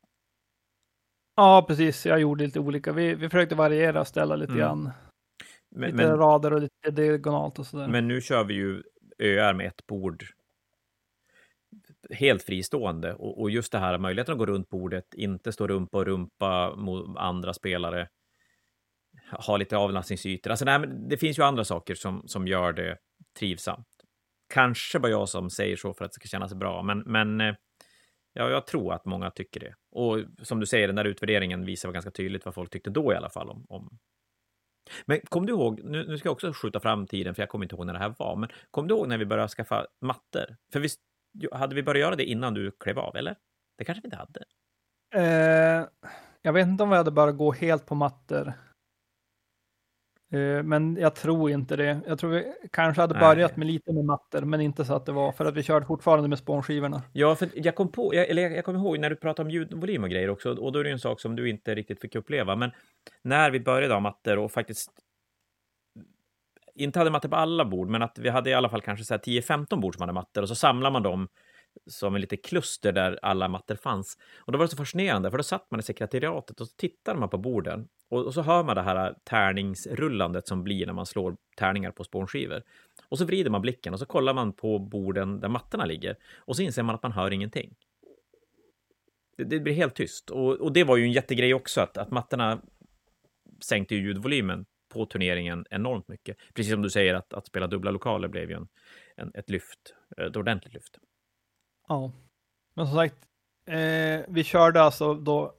[1.36, 2.06] Ja, precis.
[2.06, 2.92] Jag gjorde lite olika.
[2.92, 4.60] Vi, vi försökte variera och ställa lite Mm.
[4.60, 4.90] grann.
[5.74, 7.88] Men, lite men, rader och lite diagonalt och sådär.
[7.88, 8.82] men nu kör vi ju
[9.18, 10.24] öar med ett bord
[12.10, 15.98] helt fristående och, och just det här möjligheten att gå runt bordet, inte stå rumpa
[15.98, 18.08] och rumpa mot andra spelare,
[19.30, 20.50] ha lite avlastningsytor.
[20.50, 22.98] Alltså, nej, men det finns ju andra saker som, som gör det
[23.38, 23.88] trivsamt.
[24.54, 27.54] Kanske bara jag som säger så för att det ska kännas bra, men, men eh,
[28.32, 29.74] ja, jag tror att många tycker det.
[29.90, 33.16] Och som du säger, den där utvärderingen visar ganska tydligt vad folk tyckte då i
[33.16, 33.98] alla fall om, om
[35.06, 37.64] men kom du ihåg, nu, nu ska jag också skjuta fram tiden för jag kommer
[37.64, 40.56] inte ihåg när det här var, men kom du ihåg när vi började skaffa mattor?
[40.72, 41.00] För visst,
[41.52, 43.36] hade vi börjat göra det innan du klev av, eller?
[43.78, 44.44] Det kanske vi inte hade.
[45.14, 45.86] Eh,
[46.42, 48.52] jag vet inte om vi hade börjat gå helt på mattor.
[50.34, 52.00] Eh, men jag tror inte det.
[52.06, 53.20] Jag tror vi kanske hade Nej.
[53.20, 55.86] börjat med lite med mattor, men inte så att det var för att vi körde
[55.86, 57.02] fortfarande med spånskivorna.
[57.12, 59.50] Ja, för jag kom på, jag, eller jag, jag kommer ihåg när du pratade om
[59.50, 62.00] ljudvolym och grejer också, och då är det ju en sak som du inte riktigt
[62.00, 62.70] fick uppleva, men
[63.22, 64.90] när vi började ha mattor och faktiskt
[66.74, 69.14] inte hade mattor på alla bord, men att vi hade i alla fall kanske så
[69.14, 71.28] här 10-15 bord som hade mattor och så samlar man dem
[71.86, 74.18] som en lite kluster där alla mattor fanns.
[74.38, 77.20] Och då var det så fascinerande, för då satt man i sekretariatet och så tittade
[77.20, 81.06] man på borden och, och så hör man det här tärningsrullandet som blir när man
[81.06, 82.62] slår tärningar på spånskivor.
[83.08, 86.56] Och så vrider man blicken och så kollar man på borden där mattorna ligger och
[86.56, 87.74] så inser man att man hör ingenting.
[89.36, 92.10] Det, det blir helt tyst och, och det var ju en jättegrej också att, att
[92.10, 92.60] mattorna
[93.64, 96.36] sänkte ju ljudvolymen på turneringen enormt mycket.
[96.54, 98.68] Precis som du säger att, att spela dubbla lokaler blev ju en,
[99.16, 100.98] en, ett lyft, ett ordentligt lyft.
[101.88, 102.12] Ja,
[102.76, 103.16] men som sagt,
[103.68, 105.54] eh, vi körde alltså då.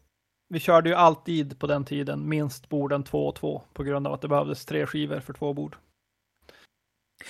[0.50, 4.14] Vi körde ju alltid på den tiden minst borden två och två på grund av
[4.14, 5.76] att det behövdes tre skivor för två bord.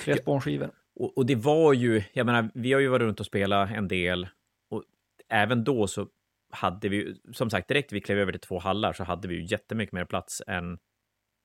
[0.03, 0.21] Tre Ja.
[0.21, 0.71] spånskivor.
[0.99, 3.87] Och, och det var ju, jag menar, vi har ju varit runt och spelat en
[3.87, 4.27] del
[4.69, 4.83] och
[5.29, 6.07] även då så
[6.51, 9.35] hade vi ju, som sagt, direkt vi klev över till två hallar så hade vi
[9.35, 10.77] ju jättemycket mer plats än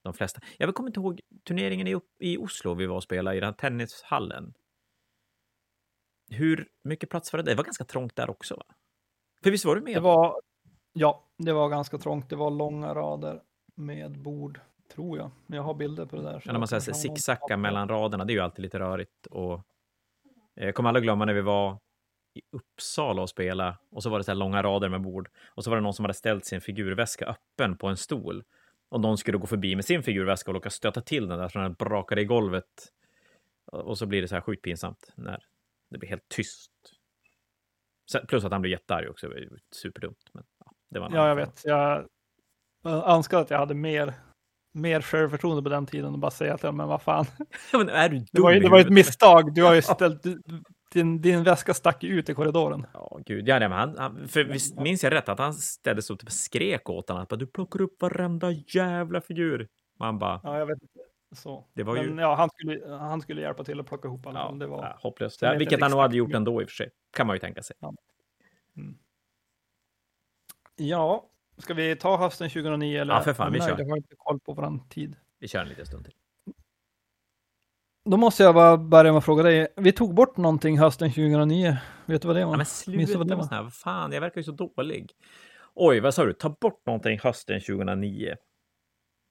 [0.05, 0.41] de flesta.
[0.59, 3.53] Jag kommer inte ihåg turneringen i, i Oslo vi var och spelade i den här
[3.53, 4.55] tennishallen.
[6.31, 7.51] Hur mycket plats var det?
[7.51, 8.64] Det var ganska trångt där också, va?
[9.43, 9.95] För visst var du med?
[9.95, 10.41] Det var,
[10.93, 12.31] ja, det var ganska trångt.
[12.31, 13.43] Det var långa rader
[13.74, 14.61] med bord,
[14.95, 15.31] tror jag.
[15.47, 16.43] Jag har bilder på det där.
[16.45, 19.26] Ja, när man säger zigzacka mellan raderna, det är ju alltid lite rörigt.
[19.26, 19.55] Och
[20.57, 21.78] eh, jag kommer aldrig glömma när vi var
[22.35, 25.64] i Uppsala och spela och så var det så här långa rader med bord och
[25.64, 28.45] så var det någon som hade ställt sin figurväska öppen på en stol
[28.89, 31.59] och någon skulle gå förbi med sin figurväska och råka stöta till den där så
[31.59, 32.64] den brakade i golvet.
[33.72, 35.45] Och så blir det så här sjukt pinsamt när
[35.91, 36.70] det blir helt tyst.
[38.28, 40.30] Plus att han blir jättearg också, det var ju superdumt.
[40.32, 41.62] Men, ja, det var ja, jag vet.
[41.64, 42.09] Jag
[42.84, 44.14] önskar att jag hade mer,
[44.74, 47.26] mer självförtroende på den tiden och bara säga att, ja, men vad fan.
[47.72, 49.55] men är du dum det var, det var ett misstag.
[49.55, 50.22] Du har ju ställt,
[50.93, 52.86] din, din väska stack ut i korridoren.
[52.93, 53.49] Ja, gud.
[53.49, 56.32] Ja, men han, han, för visst minns jag rätt att han ställde sig upp och
[56.32, 59.68] skrek åt honom att du plockar upp varenda jävla figur.
[59.99, 60.41] Man bara...
[60.43, 61.10] Ja, jag vet inte.
[61.33, 61.66] Så.
[61.74, 62.11] Det var ju...
[62.11, 64.39] Men ja, han skulle, han skulle hjälpa till att plocka ihop alla.
[64.39, 64.83] Ja, det var...
[64.83, 65.43] Ja, hopplöst.
[65.43, 66.91] Ja, vilket han nog hade gjort ändå i och för sig.
[67.12, 67.76] Kan man ju tänka sig.
[67.81, 67.95] Ja.
[68.76, 68.99] Mm.
[70.76, 73.14] ja, ska vi ta hösten 2009 eller?
[73.14, 73.78] Ja, för fan, vi kör.
[73.78, 75.16] Jag har inte koll på våran tid.
[75.39, 76.14] Vi kör en liten stund till.
[78.05, 79.68] Då måste jag bara börja med att fråga dig.
[79.76, 81.76] Vi tog bort någonting hösten 2009.
[82.07, 82.53] Vet du vad det var?
[82.53, 83.49] Ja, men sluta vad det var?
[83.51, 83.70] Här.
[83.70, 85.12] Fan, jag verkar ju så dålig.
[85.74, 86.33] Oj, vad sa du?
[86.33, 88.37] Ta bort någonting hösten 2009.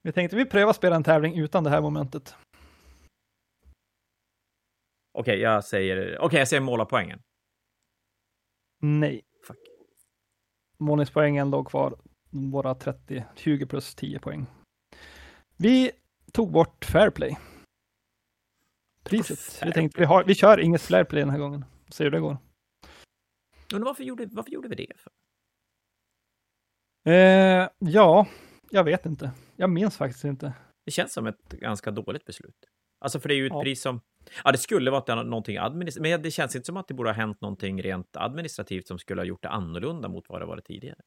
[0.01, 2.35] Vi tänkte vi prövar spela en tävling utan det här momentet.
[5.11, 5.97] Okej, okay, jag säger...
[5.97, 7.19] Okej, okay, jag säger måla poängen.
[8.81, 9.21] Nej.
[9.47, 9.57] Fuck.
[10.77, 11.95] Målningspoängen låg kvar.
[12.29, 14.45] Våra 30, 20 plus 10 poäng.
[15.57, 15.91] Vi
[16.33, 17.37] tog bort fair play
[19.09, 19.67] priset.
[19.67, 21.65] Vi tänkte vi, har, vi kör inget flare den här gången.
[21.89, 22.37] Se hur det går.
[23.71, 24.93] Men varför gjorde, varför gjorde vi det?
[27.11, 28.27] Eh, ja,
[28.71, 29.31] jag vet inte.
[29.55, 30.53] Jag minns faktiskt inte.
[30.85, 32.55] Det känns som ett ganska dåligt beslut.
[33.01, 33.61] Alltså, för det är ju ett ja.
[33.61, 34.01] pris som...
[34.43, 37.13] Ja, det skulle vara någonting administrativt, men det känns inte som att det borde ha
[37.13, 40.99] hänt någonting rent administrativt som skulle ha gjort det annorlunda mot vad det varit tidigare.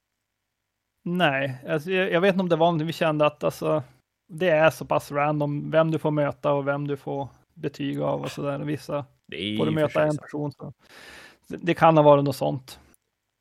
[1.05, 3.83] Nej, alltså, jag, jag vet inte om det var någonting vi kände att alltså,
[4.29, 8.23] det är så pass random vem du får möta och vem du får betyg av
[8.23, 8.59] och sådär.
[8.59, 9.05] Vissa
[9.59, 10.53] får du möta en person.
[10.53, 10.73] Så.
[11.47, 12.81] Det kan ha varit något sånt.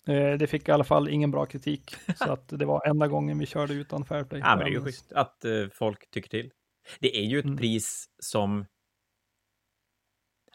[0.07, 3.39] Eh, det fick i alla fall ingen bra kritik, så att det var enda gången
[3.39, 4.39] vi körde utan fair play.
[4.39, 6.51] Ja, men det är ju schysst att uh, folk tycker till.
[6.99, 7.57] Det är ju ett mm.
[7.57, 8.65] pris som...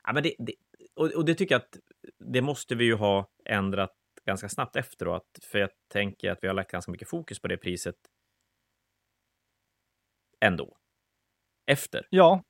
[0.05, 0.55] Ja, men det, det,
[0.95, 1.79] och, och, det tycker jag att
[2.19, 3.95] det måste vi ju ha ändrat
[4.25, 7.57] ganska snabbt efteråt, för jag tänker att vi har lagt ganska mycket fokus på det
[7.57, 7.97] priset
[10.41, 10.77] ändå.
[11.67, 12.07] Efter.
[12.11, 12.43] Ja,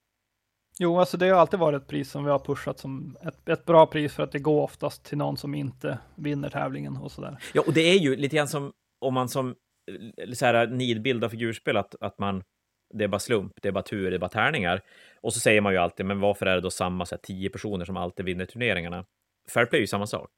[0.79, 3.65] Jo, alltså det har alltid varit ett pris som vi har pushat som ett, ett
[3.65, 7.39] bra pris för att det går oftast till någon som inte vinner tävlingen och sådär.
[7.55, 9.55] Ja, och det är ju lite grann som om man som
[10.23, 12.43] eh, så här nidbild av figurspel, att, att man
[12.95, 14.81] det är bara slump, det är bara tur, det är bara tärningar.
[15.21, 17.51] Och så säger man ju alltid, men varför är det då samma så här, tio
[17.51, 19.05] personer som alltid vinner turneringarna?
[19.55, 20.31] Fairplay är ju samma sak.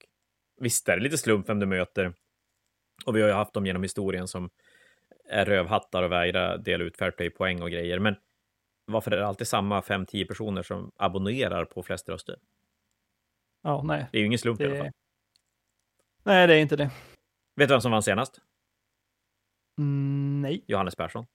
[0.61, 2.13] Visst är det lite slump vem du möter.
[3.07, 4.51] Och vi har ju haft dem genom historien som
[5.31, 7.99] är rövhattar och vägrar dela ut Fairplay-poäng och grejer.
[7.99, 8.17] Men
[8.89, 12.39] varför är det alltid samma 5-10 personer som abonnerar på flest röster?
[13.63, 14.09] Ja, nej.
[14.13, 14.65] Det är ju ingen slump det...
[14.65, 14.93] i alla fall.
[16.23, 16.91] Nej, det är inte det.
[17.57, 18.41] Vet du vem som vann senast?
[19.79, 20.65] Mm, nej.
[20.67, 21.27] Johannes Persson.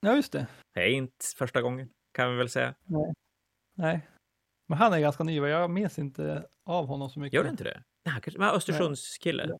[0.00, 0.46] Ja, just det.
[0.74, 2.74] Det är inte första gången, kan vi väl säga.
[2.84, 3.14] Nej.
[3.74, 4.08] Nej.
[4.68, 7.36] Men han är ganska ny, jag minns inte av honom så mycket.
[7.36, 7.82] Gör du inte det?
[8.04, 9.46] Nej, kanske, men Östersundskille.
[9.48, 9.58] Ja,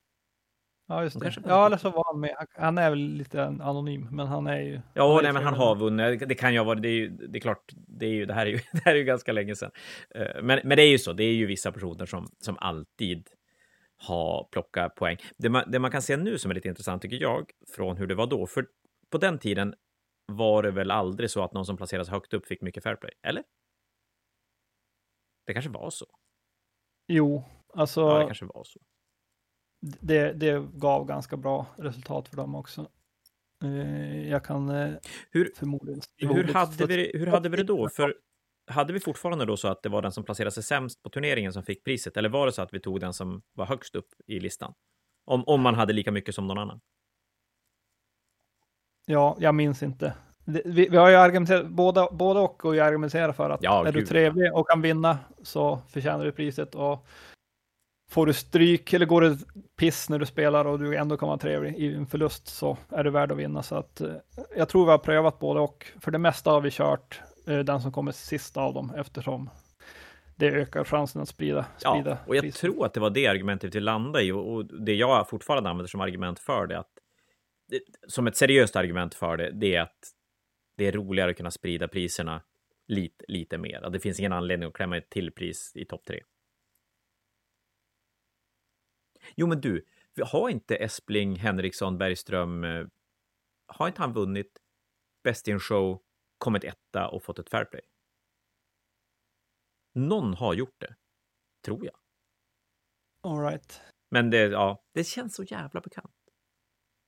[0.89, 1.34] just det.
[1.47, 2.47] Ja, eller så var han med.
[2.55, 4.80] Han är väl lite anonym, men han är ju...
[4.95, 6.28] Ja, han nej, men han har vunnit.
[6.28, 8.47] Det kan ju vara, det är ju, det är klart, det är ju, det här
[8.47, 9.70] är ju, det här är ju ganska länge sedan.
[10.11, 13.28] Eh, men, men det är ju så, det är ju vissa personer som, som alltid
[13.97, 15.16] har plockat poäng.
[15.36, 18.07] Det man, det man kan se nu som är lite intressant, tycker jag, från hur
[18.07, 18.66] det var då, för
[19.11, 19.74] på den tiden
[20.26, 23.12] var det väl aldrig så att någon som placerades högt upp fick mycket fair play,
[23.22, 23.43] eller?
[25.47, 26.07] Det kanske var så.
[27.07, 28.01] Jo, alltså.
[28.01, 28.80] Ja, det kanske var så
[29.81, 32.89] det, det gav ganska bra resultat för dem också.
[33.64, 34.95] Eh, jag kan eh,
[35.31, 36.01] hur, förmodligen...
[36.16, 37.89] Hur hade, vi, hur hade vi det då?
[37.89, 38.14] För
[38.66, 41.53] hade vi fortfarande då så att det var den som placerade sig sämst på turneringen
[41.53, 42.16] som fick priset?
[42.16, 44.74] Eller var det så att vi tog den som var högst upp i listan?
[45.24, 46.81] Om, om man hade lika mycket som någon annan?
[49.07, 50.14] Ja, jag minns inte.
[50.45, 54.03] Vi, vi har ju argumenterat, båda, båda och, och argumenterat för att ja, är gud.
[54.03, 56.74] du trevlig och kan vinna så förtjänar du priset.
[56.74, 57.07] Och
[58.11, 59.39] Får du stryk eller går det
[59.79, 63.05] piss när du spelar och du ändå kommer vara trevlig i en förlust så är
[63.05, 63.63] du värd att vinna.
[63.63, 64.15] Så att, eh,
[64.57, 65.87] jag tror vi har prövat både och.
[66.01, 69.51] För det mesta har vi kört eh, den som kommer sist av dem eftersom
[70.37, 71.67] det ökar chansen att sprida.
[71.77, 72.61] sprida ja, och jag priset.
[72.61, 76.01] tror att det var det argumentet vi landade i och, det jag fortfarande använder som
[76.01, 76.91] argument för det, att
[77.69, 79.99] det, som ett seriöst argument för det, det är att
[80.77, 82.43] det är roligare att kunna sprida priserna
[82.87, 83.91] lite, lite mer.
[83.91, 86.21] Det finns ingen anledning att klämma ett till pris i topp tre.
[89.37, 89.85] Jo, men du,
[90.24, 92.87] har inte Espling, Henriksson, Bergström, eh,
[93.66, 94.59] har inte han vunnit
[95.24, 96.03] Best in Show,
[96.39, 97.83] kommit etta och fått ett fair play?
[99.95, 100.95] Någon har gjort det,
[101.64, 101.95] tror jag.
[103.22, 103.81] All right.
[104.11, 106.14] Men det, ja, det känns så jävla bekant.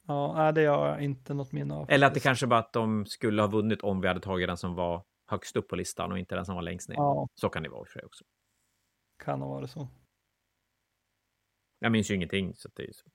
[0.06, 1.90] Ja, det har jag inte något minne av.
[1.90, 4.56] Eller att det kanske bara att de skulle ha vunnit om vi hade tagit den
[4.56, 6.96] som var högst upp på listan och inte den som var längst ner.
[6.96, 8.24] Ja, Så kan det vara i för sig också.
[9.24, 9.88] kan ha varit så.
[11.80, 12.54] Jag minns ju ingenting.
[12.54, 13.06] Så det är så.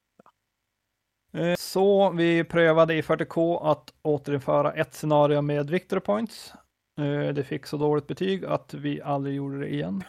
[1.38, 6.54] Eh, Så vi prövade i 40K att återinföra ett scenario med victory points.
[7.00, 10.04] Eh, Det fick så dåligt betyg att vi aldrig gjorde det igen.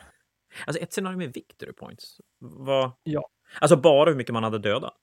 [0.67, 2.21] Alltså ett scenario med victory points.
[2.39, 2.93] Vad?
[3.03, 3.29] Ja.
[3.61, 4.95] Alltså bara hur mycket man hade dödat.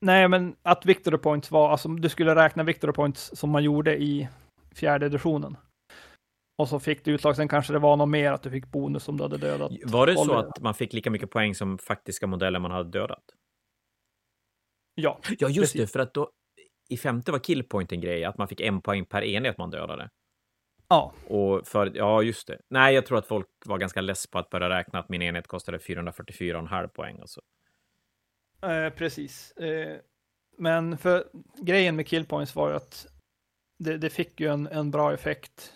[0.00, 4.02] Nej, men att victory points var, alltså du skulle räkna victory points som man gjorde
[4.02, 4.28] i
[4.74, 5.56] fjärde editionen.
[6.56, 9.08] Och så fick du utslag, sen kanske det var något mer att du fick bonus
[9.08, 9.72] om du hade dödat.
[9.84, 10.38] Var det så Oliver.
[10.38, 13.24] att man fick lika mycket poäng som faktiska modeller man hade dödat?
[14.94, 15.80] Ja, Ja, just Precis.
[15.80, 16.30] det, för att då
[16.88, 20.10] i femte var killpoint en grej, att man fick en poäng per enhet man dödade.
[20.88, 22.58] ja, Och för, ja, just det.
[22.68, 25.46] Nej, jag tror att folk var ganska less på att börja räkna att min enhet
[25.46, 27.18] kostade 444,5 poäng.
[27.20, 27.40] Alltså.
[28.62, 29.52] eh, precis.
[29.52, 29.98] Eh,
[30.58, 31.24] men för
[31.56, 33.06] grejen med kill points var ju att
[33.78, 35.72] det, det fick ju en, en bra effekt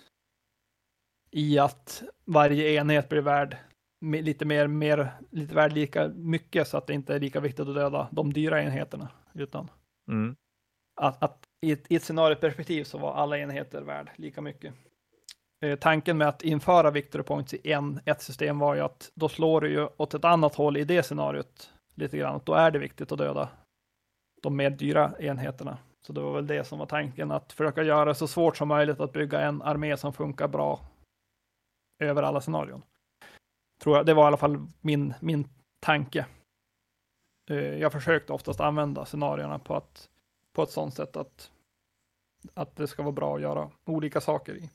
[1.36, 3.56] i att varje enhet blir värd
[4.00, 7.74] lite mer, mer, lite värd lika mycket så att det inte är lika viktigt att
[7.74, 9.08] döda de dyra enheterna.
[9.34, 9.70] Utan
[10.08, 10.36] Mm.
[11.00, 14.74] att, att i, ett, i ett scenarioperspektiv så var alla enheter värd lika mycket.
[15.64, 19.28] Eh, tanken med att införa victory points i en, ett system var ju att då
[19.28, 22.40] slår du ju åt ett annat håll i det scenariot lite grann.
[22.44, 23.48] Då är det viktigt att döda
[24.42, 25.78] de mer dyra enheterna.
[26.06, 28.68] Så det var väl det som var tanken, att försöka göra det så svårt som
[28.68, 30.80] möjligt att bygga en armé som funkar bra
[31.98, 32.82] över alla scenarion.
[33.82, 35.48] Tror jag, det var i alla fall min, min
[35.80, 36.26] tanke.
[37.50, 40.08] Eh, Jag försökte oftast använda scenarierna på, att,
[40.52, 41.50] på ett sådant sätt att,
[42.54, 44.70] att det ska vara bra att göra olika saker i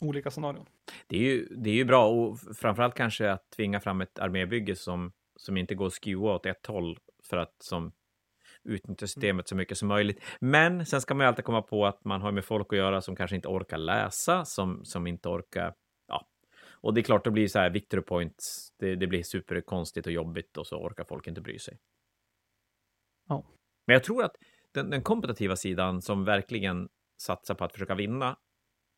[0.00, 0.66] olika scenarion.
[1.06, 4.76] Det är, ju, det är ju bra och framförallt kanske att tvinga fram ett armébygge
[4.76, 7.92] som, som inte går att skua åt ett håll för att som
[8.64, 10.22] utnyttja systemet så mycket som möjligt.
[10.40, 13.00] Men sen ska man ju alltid komma på att man har med folk att göra
[13.00, 15.74] som kanske inte orkar läsa, som, som inte orkar.
[16.80, 20.06] Och det är klart, då blir det så här victory points, det, det blir superkonstigt
[20.06, 21.78] och jobbigt och så orkar folk inte bry sig.
[23.28, 23.44] Ja.
[23.86, 24.36] Men jag tror att
[24.72, 26.88] den, den kompetitiva sidan som verkligen
[27.22, 28.36] satsar på att försöka vinna,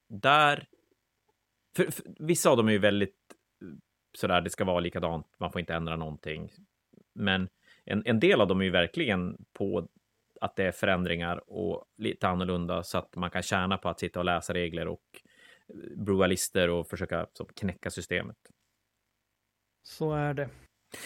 [0.08, 0.66] där
[1.76, 3.16] för, för, vissa av dem är ju väldigt
[3.62, 3.68] eh,
[4.18, 6.50] sådär, det ska vara likadant, man får inte ändra någonting.
[7.14, 7.48] Men
[7.84, 9.88] en, en del av dem är ju verkligen på
[10.40, 14.18] att det är förändringar och lite annorlunda så att man kan tjäna på att sitta
[14.18, 15.22] och läsa regler och
[15.74, 18.36] eh, brua lister och försöka så, knäcka systemet.
[19.82, 20.50] Så är det.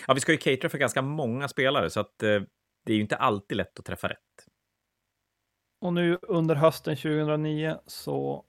[0.07, 2.41] Ja, vi ska ju catera för ganska många spelare så att eh,
[2.85, 4.47] det är ju inte alltid lätt att träffa rätt.
[5.81, 8.45] Och nu under hösten 2009 så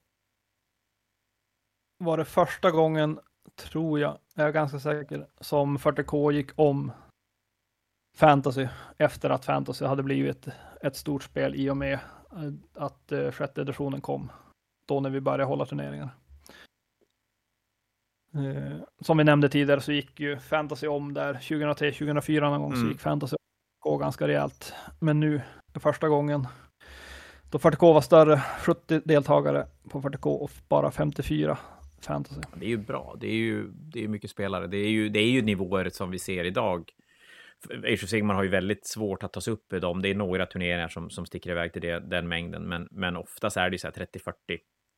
[1.97, 3.19] var det första gången,
[3.55, 6.91] tror jag, jag är ganska säker, som 40K gick om
[8.17, 10.47] fantasy efter att fantasy hade blivit
[10.81, 14.31] ett stort spel i och med eh, att eh, sjätte editionen kom.
[14.87, 16.09] Då när vi började hålla turneringar.
[18.35, 22.71] Eh, Som vi nämnde tidigare så gick ju fantasy om där 2003, 2004 någon gång
[22.73, 22.91] så Mm.
[22.91, 23.35] gick fantasy
[23.79, 24.73] gå ganska rejält.
[24.99, 25.41] Men nu
[25.79, 26.47] första gången
[27.51, 31.57] då 40K var större, 70 deltagare på 40K och bara 54
[32.01, 32.41] fantasy.
[32.55, 33.15] Det är ju bra.
[33.19, 34.67] Det är ju det är mycket spelare.
[34.67, 36.91] Det är ju, det är ju nivåer som vi ser idag.
[37.83, 40.01] Age of Sigmar har ju väldigt svårt att ta sig upp i dem.
[40.01, 43.57] Det är några turneringar som, som sticker iväg till det, den mängden, men, men oftast
[43.57, 44.33] är det ju så här 30-40.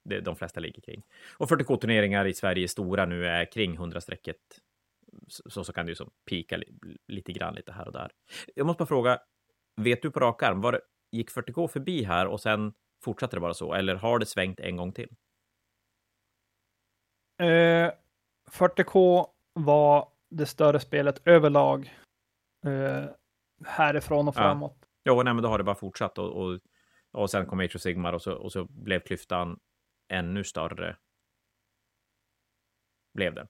[0.10, 1.03] Det, de flesta ligger kring.
[1.38, 4.36] Och 40K-turneringar i Sverige stora nu är kring 100-strecket.
[5.28, 6.68] Så, så kan det ju som pika li,
[7.07, 8.12] lite grann lite här och där.
[8.55, 9.20] Jag måste bara fråga,
[9.76, 10.82] vet du på rak arm, var
[11.12, 13.74] gick 40K förbi här och sen fortsatte det bara så?
[13.74, 15.10] Eller har det svängt en gång till?
[17.41, 17.91] Eh,
[18.51, 21.93] 40K var det större spelet överlag
[22.66, 23.05] eh,
[23.66, 24.41] härifrån och Ja.
[24.41, 24.86] framåt.
[25.05, 26.60] Jo, nej, men då har det bara fortsatt och, och,
[27.12, 29.60] och sen kom Age of Sigmar och så, och så blev klyftan
[30.10, 30.95] ännu större.
[33.14, 33.47] Blev den.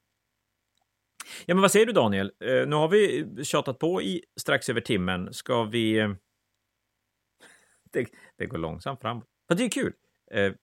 [1.45, 2.31] Ja, men vad säger du Daniel?
[2.39, 5.33] Eh, nu har vi tjatat på i strax över timmen.
[5.33, 5.99] Ska vi...
[5.99, 6.09] Eh,
[7.91, 8.07] det,
[8.37, 9.25] det går långsamt framåt.
[9.47, 9.93] Men det är kul.
[10.31, 10.53] Eh,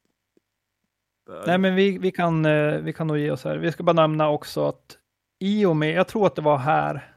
[1.47, 2.43] Nej, men vi, vi, kan,
[2.85, 3.57] vi kan nog ge oss här.
[3.57, 4.99] Vi ska bara nämna också att
[5.39, 7.17] i och med, jag tror att det var här,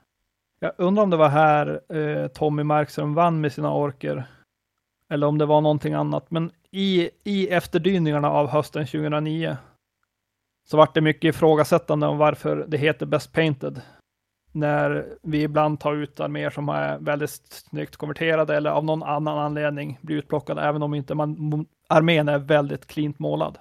[0.60, 4.24] jag undrar om det var här eh, Tommy Markström vann med sina orker,
[5.10, 9.58] eller om det var någonting annat, men i, i efterdyningarna av hösten 2009
[10.70, 13.82] så vart det mycket ifrågasättande om varför det heter Best Painted.
[14.52, 17.30] När vi ibland tar ut arméer som är väldigt
[17.70, 22.40] snyggt konverterade eller av någon annan anledning blir utplockade, även om inte man, armén är
[22.40, 23.58] väldigt klint målad.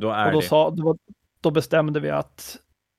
[0.00, 0.46] Då är och då, det.
[0.46, 0.96] sa, då,
[1.40, 2.58] då bestämde vi att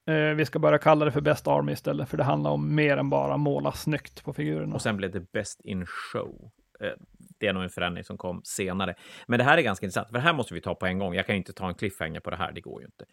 [0.10, 2.97] eh, vi ska börja kalla det för Best Army istället, för det handlar om mer
[2.97, 4.76] än bara måla snyggt på figurerna.
[4.76, 6.52] Och sen blev det Best in Show.
[6.82, 6.94] Eh,
[7.40, 8.96] det är nog en förändring som kom senare.
[9.28, 11.16] Men det här är ganska intressant, för det här måste vi ta på en gång.
[11.16, 13.06] Jag kan ju inte ta en cliffhanger på det här, det går ju inte.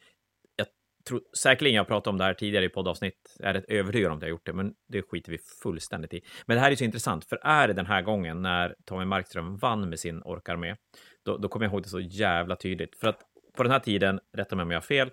[0.57, 0.67] Jag
[1.07, 3.37] tror säkerligen jag pratat om det här tidigare i poddavsnitt.
[3.39, 6.21] Jag är rätt övertygad om att jag gjort det, men det skiter vi fullständigt i.
[6.47, 9.57] Men det här är så intressant, för är det den här gången när Tommy Markström
[9.57, 10.77] vann med sin orkarmé,
[11.25, 12.97] då, då kommer jag ihåg det så jävla tydligt.
[12.97, 13.21] För att
[13.57, 15.11] på den här tiden, rätta mig om jag har fel,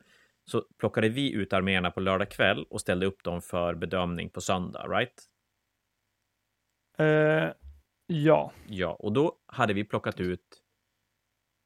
[0.51, 4.41] så plockade vi ut arméerna på lördag kväll och ställde upp dem för bedömning på
[4.41, 5.23] söndag, right?
[6.99, 7.53] Uh,
[8.07, 8.51] ja.
[8.67, 10.61] Ja, och då hade vi plockat ut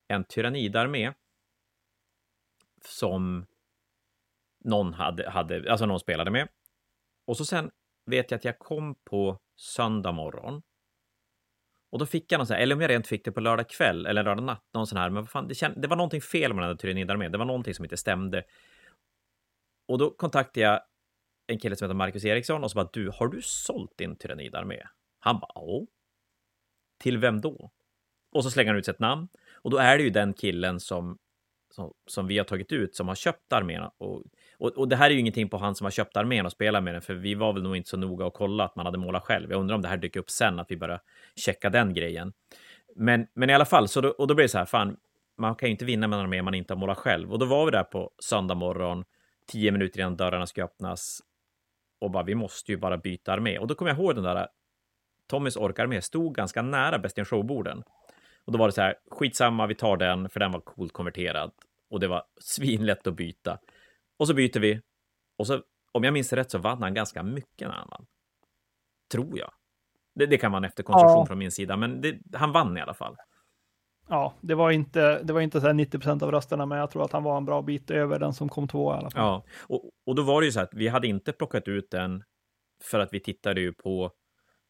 [0.07, 1.13] en tyrannidarmé
[2.85, 3.45] som
[4.65, 6.47] någon hade, hade, alltså någon spelade med.
[7.27, 7.71] Och så sen
[8.05, 10.61] vet jag att jag kom på söndag morgon.
[11.91, 13.69] Och då fick jag någon sån här, eller om jag rent fick det på lördag
[13.69, 16.21] kväll eller lördag natt, någon sån här, men vad fan, det, känd, det var någonting
[16.21, 18.43] fel med den där tyrannidarmén, det var någonting som inte stämde.
[19.87, 20.81] Och då kontaktade jag
[21.47, 24.83] en kille som heter Marcus Eriksson och så bara, du, har du sålt din tyrannidarmé?
[25.19, 25.85] Han bara, ja.
[26.99, 27.71] Till vem då?
[28.31, 29.27] Och så slänger han ut sitt namn.
[29.53, 31.17] Och då är det ju den killen som,
[31.71, 33.83] som, som vi har tagit ut som har köpt armén.
[33.97, 34.23] Och,
[34.57, 36.81] och, och, det här är ju ingenting på han som har köpt armén och spelar
[36.81, 38.97] med den, för vi var väl nog inte så noga och kolla att man hade
[38.97, 39.51] målat själv.
[39.51, 40.99] Jag undrar om det här dyker upp sen, att vi bara
[41.35, 42.33] checka den grejen.
[42.95, 44.97] Men, men i alla fall, så då, och då blir det så här, fan,
[45.37, 47.31] man kan ju inte vinna med en armé man inte har målat själv.
[47.31, 49.03] Och då var vi där på söndag morgon,
[49.47, 51.21] tio minuter innan dörrarna ska öppnas,
[51.99, 53.57] och bara, vi måste ju bara byta armé.
[53.59, 54.47] Och då kommer jag ihåg den där
[55.29, 57.83] Tommys orkarmé stod ganska nära Best in Show-borden.
[58.45, 61.51] Och då var det så här, skitsamma, vi tar den, för den var coolt konverterad.
[61.89, 63.59] Och det var svinlätt att byta.
[64.19, 64.81] Och så byter vi.
[65.37, 65.61] Och så,
[65.91, 68.05] om jag minns rätt, så vann han ganska mycket när han vann.
[69.11, 69.51] Tror jag.
[70.15, 71.25] Det, det kan vara en efterkonstruktion Ja.
[71.25, 73.15] från min sida, men det, han vann i alla fall.
[74.07, 76.89] Ja, det var inte, det var inte så här 90 procent av rösterna, men jag
[76.91, 79.21] tror att han var en bra bit över den som kom två i alla fall.
[79.23, 82.23] Ja, och, och då var det ju så att vi hade inte plockat ut den
[82.83, 84.11] för att vi tittade ju på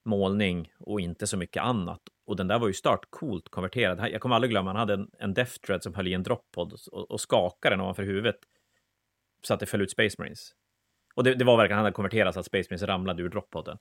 [0.05, 2.01] målning och inte så mycket annat.
[2.25, 4.09] Och den där var ju start coolt konverterad.
[4.11, 6.73] Jag kommer aldrig glömma, han hade en, en Death Thread som höll i en droppod
[6.91, 8.35] och, och skakade den ovanför huvudet
[9.43, 10.51] så att det föll ut Space Marines.
[11.15, 13.77] Och det, det var verkligen, han hade konverterat så att Space Marines ramlade ur droppodden.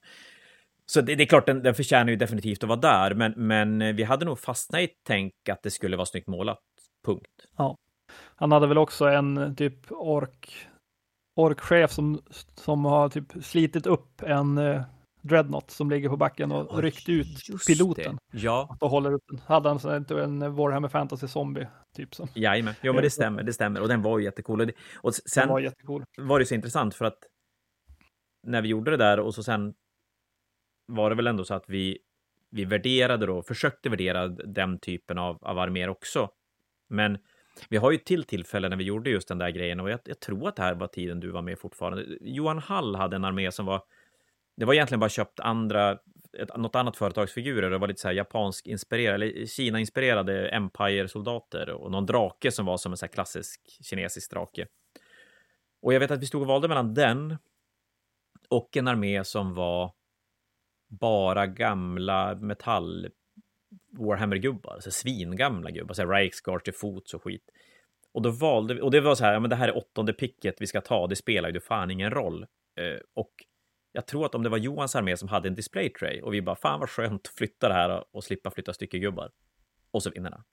[0.85, 3.81] Så det, det är klart, den, den förtjänar ju definitivt att vara där, men, men
[3.81, 6.59] eh, vi hade nog fastnat i ett tänk att det skulle vara snyggt målat.
[7.05, 7.47] Punkt.
[8.35, 10.67] Han hade väl också en eh, typ ork,
[11.35, 12.21] orkchef som,
[12.55, 14.81] som har typ slitit upp en eh,
[15.21, 17.27] dreadnought som ligger på backen och Oj, ryckt ut
[17.67, 18.37] piloten Det.
[18.37, 19.39] Ja, och håller upp den.
[19.45, 22.27] Hade han inte en Warhammer Fantasy Zombie typ som.
[22.33, 22.73] jajamän.
[22.81, 23.81] Jo, men det stämmer, det stämmer.
[23.81, 24.61] Och den var ju jättecool.
[24.61, 26.03] Och, det, och Den sen var jättecool.
[26.17, 27.17] var det så intressant för att
[28.43, 29.73] när vi gjorde det där och så sen
[30.85, 31.97] var det väl ändå så att vi,
[32.51, 36.29] vi värderade då, försökte värdera den typen av, av arméer också.
[36.89, 37.17] Men
[37.69, 40.19] vi har ju till tillfälle när vi gjorde just den där grejen och jag, jag
[40.19, 42.05] tror att det här var tiden du var med fortfarande.
[42.21, 43.81] Johan Hall hade en armé som var,
[44.59, 45.91] det var egentligen bara köpt andra,
[46.37, 47.69] ett, något annat företagsfigurer.
[47.69, 52.77] Det var lite så här japansk inspirerade, eller Kina-inspirerade Empire-soldater och någon drake som var
[52.77, 54.67] som en så här klassisk kinesisk drake.
[55.81, 57.37] Och jag vet att vi stod och valde mellan den
[58.49, 59.93] och en armé som var
[60.87, 63.09] bara gamla metall
[63.97, 67.49] Warhammer-gubbar, alltså svingamla gubbar, så här Reichsguard till fots och skit.
[68.11, 70.13] Och då valde vi, och det var så här, ja men det här är åttonde
[70.13, 72.45] picket vi ska ta, det spelar ju fan ingen roll.
[72.75, 73.31] Eh, och
[73.91, 76.41] jag tror att om det var Johans armé som hade en display tray och vi
[76.41, 79.31] bara, fan vad skönt att flytta det här och slippa flytta styckegubbar.
[79.91, 80.43] Och så vinner han.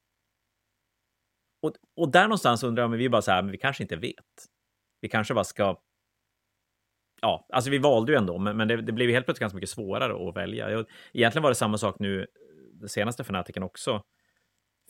[1.63, 3.97] Och, och där någonstans undrar jag, men vi bara så här, men vi kanske inte
[3.97, 4.47] vet.
[5.01, 5.77] Vi kanske bara ska
[7.21, 9.57] ja, alltså vi valde ju ändå, men, men det, det blev ju helt plötsligt ganska
[9.57, 10.71] mycket svårare att välja.
[10.71, 12.27] Jag, egentligen var det samma sak nu,
[12.73, 14.03] den senaste fanatiken också.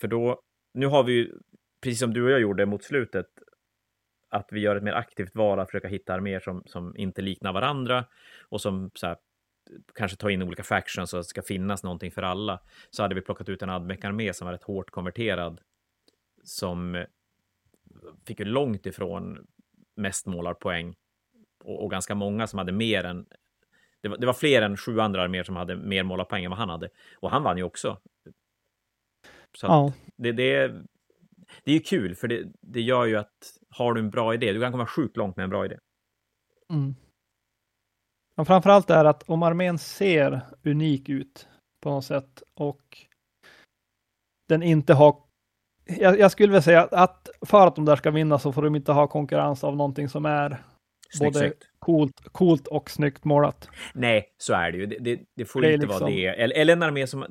[0.01, 0.43] För då,
[0.75, 1.33] nu har vi ju,
[1.83, 3.27] precis som du och jag gjorde mot slutet,
[4.29, 7.53] att vi gör ett mer aktivt val att försöka hitta arméer som, som inte liknar
[7.53, 8.05] varandra
[8.49, 9.17] och som så här,
[9.95, 12.61] kanske tar in olika factions så att det ska finnas någonting för alla.
[12.91, 15.61] Så hade vi plockat ut en Admec-armé som var rätt hårt konverterad,
[16.45, 17.05] som
[18.27, 19.47] fick ju långt ifrån
[19.97, 20.97] mest målarpoäng
[21.65, 23.27] och, och ganska många som hade mer än
[24.01, 26.59] det var, det var fler än sju andra arméer som hade mer målarpoäng än vad
[26.59, 26.89] han hade.
[27.17, 28.01] Och han vann ju också.
[29.55, 29.93] Så Ja.
[30.17, 30.69] det, det,
[31.65, 34.53] det är ju kul, för det, det gör ju att har du en bra idé,
[34.53, 35.79] du kan komma sjukt långt med en bra idé.
[36.73, 36.95] Mm.
[38.37, 41.49] Men framförallt är att om armén ser unik ut
[41.83, 42.99] på något sätt och
[44.49, 45.17] den inte har
[45.85, 48.77] jag, jag skulle vilja säga att för att de där ska vinna så får de
[48.77, 50.63] inte ha konkurrens av någonting som är
[51.11, 53.69] Snyggt både coolt, coolt och snyggt målat.
[53.95, 54.87] Nej, så är det ju.
[54.87, 56.27] Det, det, det får Det inte vara liksom- det.
[56.27, 57.27] Eller, eller en armé som...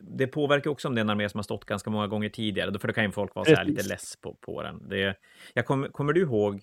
[0.00, 2.70] Det påverkar också om det är en armé som har stått ganska många gånger tidigare.
[2.70, 4.88] Då- För då kan ju folk vara så här lite less på, på den.
[4.88, 5.16] Det,
[5.54, 6.62] jag kom, kommer du ihåg?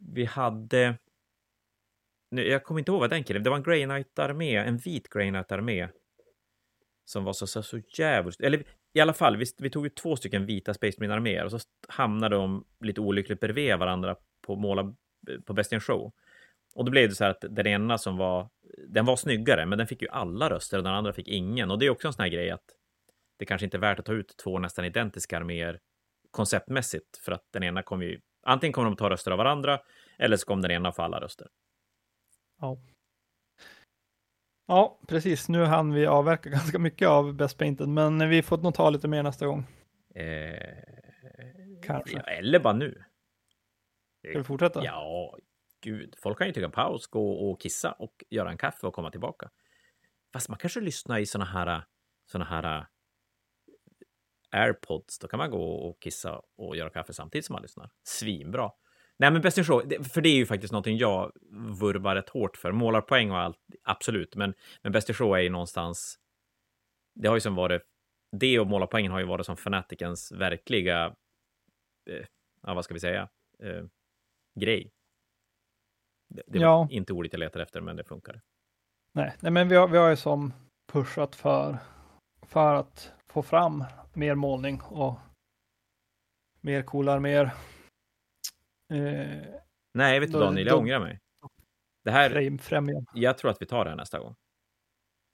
[0.00, 0.94] Vi hade...
[2.30, 3.42] Nu, jag kommer inte ihåg vad den killen...
[3.42, 5.88] Det var en Grey Knight-armé, en vit Grey Knight-armé.
[7.04, 8.40] Som var så, så, så jävligt...
[8.40, 8.62] Eller
[8.92, 11.58] i alla fall, vi, vi tog ju två stycken vita Space Marine-arméer och så
[11.88, 14.94] hamnade de lite olyckligt bredvid varandra på måla
[15.44, 16.12] på Best in Show.
[16.74, 18.48] Och då blev det så här att den ena som var,
[18.88, 21.70] den var snyggare, men den fick ju alla röster och den andra fick ingen.
[21.70, 22.64] Och det är också en sån här grej att
[23.38, 25.80] det kanske inte är värt att ta ut två nästan identiska arméer
[26.30, 29.80] konceptmässigt, för att den ena kommer ju, antingen kommer de ta röster av varandra,
[30.18, 31.48] eller så kommer den ena få alla röster.
[34.66, 35.48] Ja, precis.
[35.48, 39.08] Nu hann vi avverka ganska mycket av Best Painted, men vi får nog ta lite
[39.08, 39.66] mer nästa gång.
[40.14, 40.78] Eh,
[41.82, 42.16] Kanske.
[42.16, 43.04] ja, eller bara nu.
[44.28, 44.84] Ska vi fortsätta?
[44.84, 45.38] Ja,
[45.80, 48.94] gud, folk kan ju ta en paus, gå och kissa och göra en kaffe och
[48.94, 49.50] komma tillbaka.
[50.32, 51.84] Fast man kanske lyssnar i såna här,
[52.26, 52.86] såna här
[54.50, 57.90] airpods, då kan man gå och kissa och göra kaffe samtidigt som man lyssnar.
[58.02, 58.70] Svinbra.
[59.18, 61.32] Nej, men Best in Show, för det är ju faktiskt någonting jag
[61.80, 62.72] vurvar rätt hårt för.
[62.72, 66.18] Målarpoäng och allt, absolut, men, men Best in Show är ju någonstans...
[67.14, 67.82] Det har ju som varit...
[68.32, 71.06] Det och målarpoängen har ju varit som Fanaticens verkliga...
[72.10, 72.26] Eh,
[72.62, 73.28] ja, vad ska vi säga?
[73.62, 73.84] Eh,
[74.60, 74.92] grej.
[76.28, 76.88] Det, det var Ja.
[76.90, 78.40] inte ordet jag letar efter, men det funkar.
[79.12, 80.52] Nej, nej, men vi har, vi har ju som
[80.92, 81.78] pushat för,
[82.42, 85.18] för att få fram mer målning och
[86.60, 87.44] mer coola arméer.
[88.92, 89.44] Eh,
[89.94, 91.20] Nej, vet du Daniel, jag ångrar mig.
[92.04, 92.94] Det här, främja.
[93.14, 94.34] jag tror att vi tar det här nästa gång.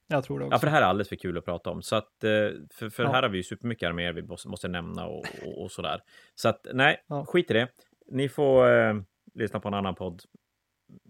[0.07, 0.55] Jag tror det också.
[0.55, 1.83] Ja, för det här är alldeles för kul att prata om.
[1.83, 2.31] Så att, eh,
[2.71, 3.12] för, för Ja.
[3.12, 6.03] här har vi ju supermycket arméer vi måste, måste nämna och, och, och sådär.
[6.35, 7.25] Så att nej, Ja.
[7.27, 7.69] skit i det.
[8.07, 8.95] Ni får eh,
[9.35, 10.23] lyssna på en annan podd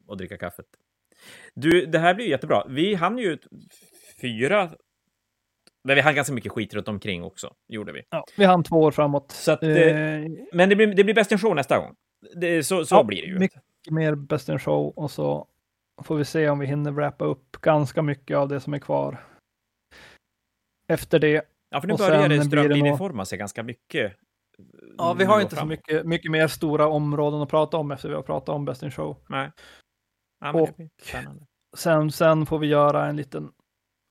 [0.07, 0.67] och dricka kaffet.
[1.55, 2.65] Du, det här blir ju jättebra.
[2.69, 3.39] Vi hann ju
[4.21, 4.71] fyra...
[5.85, 8.03] Men vi hann ganska mycket skit runt omkring också, gjorde vi.
[8.11, 9.31] ja, vi hann två år framåt.
[9.31, 11.95] Så att, eh, Eh, Men det blir, det blir bäst in show nästa gång.
[12.37, 13.39] Det, så så Ja, blir det ju.
[13.39, 15.49] mycket mer Best in Show och så
[16.03, 19.25] får vi se om vi hinner wrappa upp ganska mycket av det som är kvar.
[20.89, 21.43] Efter det.
[21.71, 24.13] Ja, för nu börjar det strömlinjeforma sig ganska mycket.
[24.99, 25.71] Ja, vi har och inte så framåt.
[25.71, 28.91] mycket, mycket mer stora områden att prata om efter vi har pratat om Best in
[28.91, 29.17] Show.
[29.29, 29.51] Nej.
[30.53, 30.71] Ja, Och-.
[31.77, 33.51] Sen, sen får vi göra en liten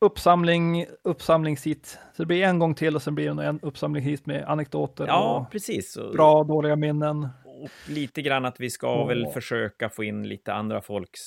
[0.05, 1.99] uppsamling, uppsamlingshit.
[2.15, 5.07] Så det blir en gång till och sen blir det en uppsamling hit med anekdoter
[5.07, 5.97] Ja, och precis.
[6.14, 7.23] Bra och dåliga minnen.
[7.45, 11.19] och lite grann att vi ska Och- väl försöka få in lite andra folks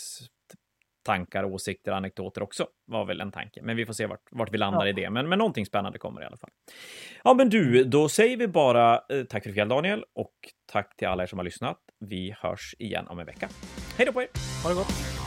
[1.04, 3.62] tankar, åsikter, anekdoter också, var väl en tanke.
[3.62, 4.90] Men vi får se vart, vart vi landar Ja.
[4.90, 5.10] i det.
[5.10, 6.50] Men, men någonting spännande kommer i alla fall.
[7.24, 10.32] Ja, men du, då säger vi bara eh, tack för ikväll, Daniel, och
[10.72, 11.78] tack till alla er som har lyssnat.
[12.00, 13.48] Vi hörs igen om en vecka.
[13.97, 14.28] Hej då på er!
[14.62, 15.26] Ha det gott!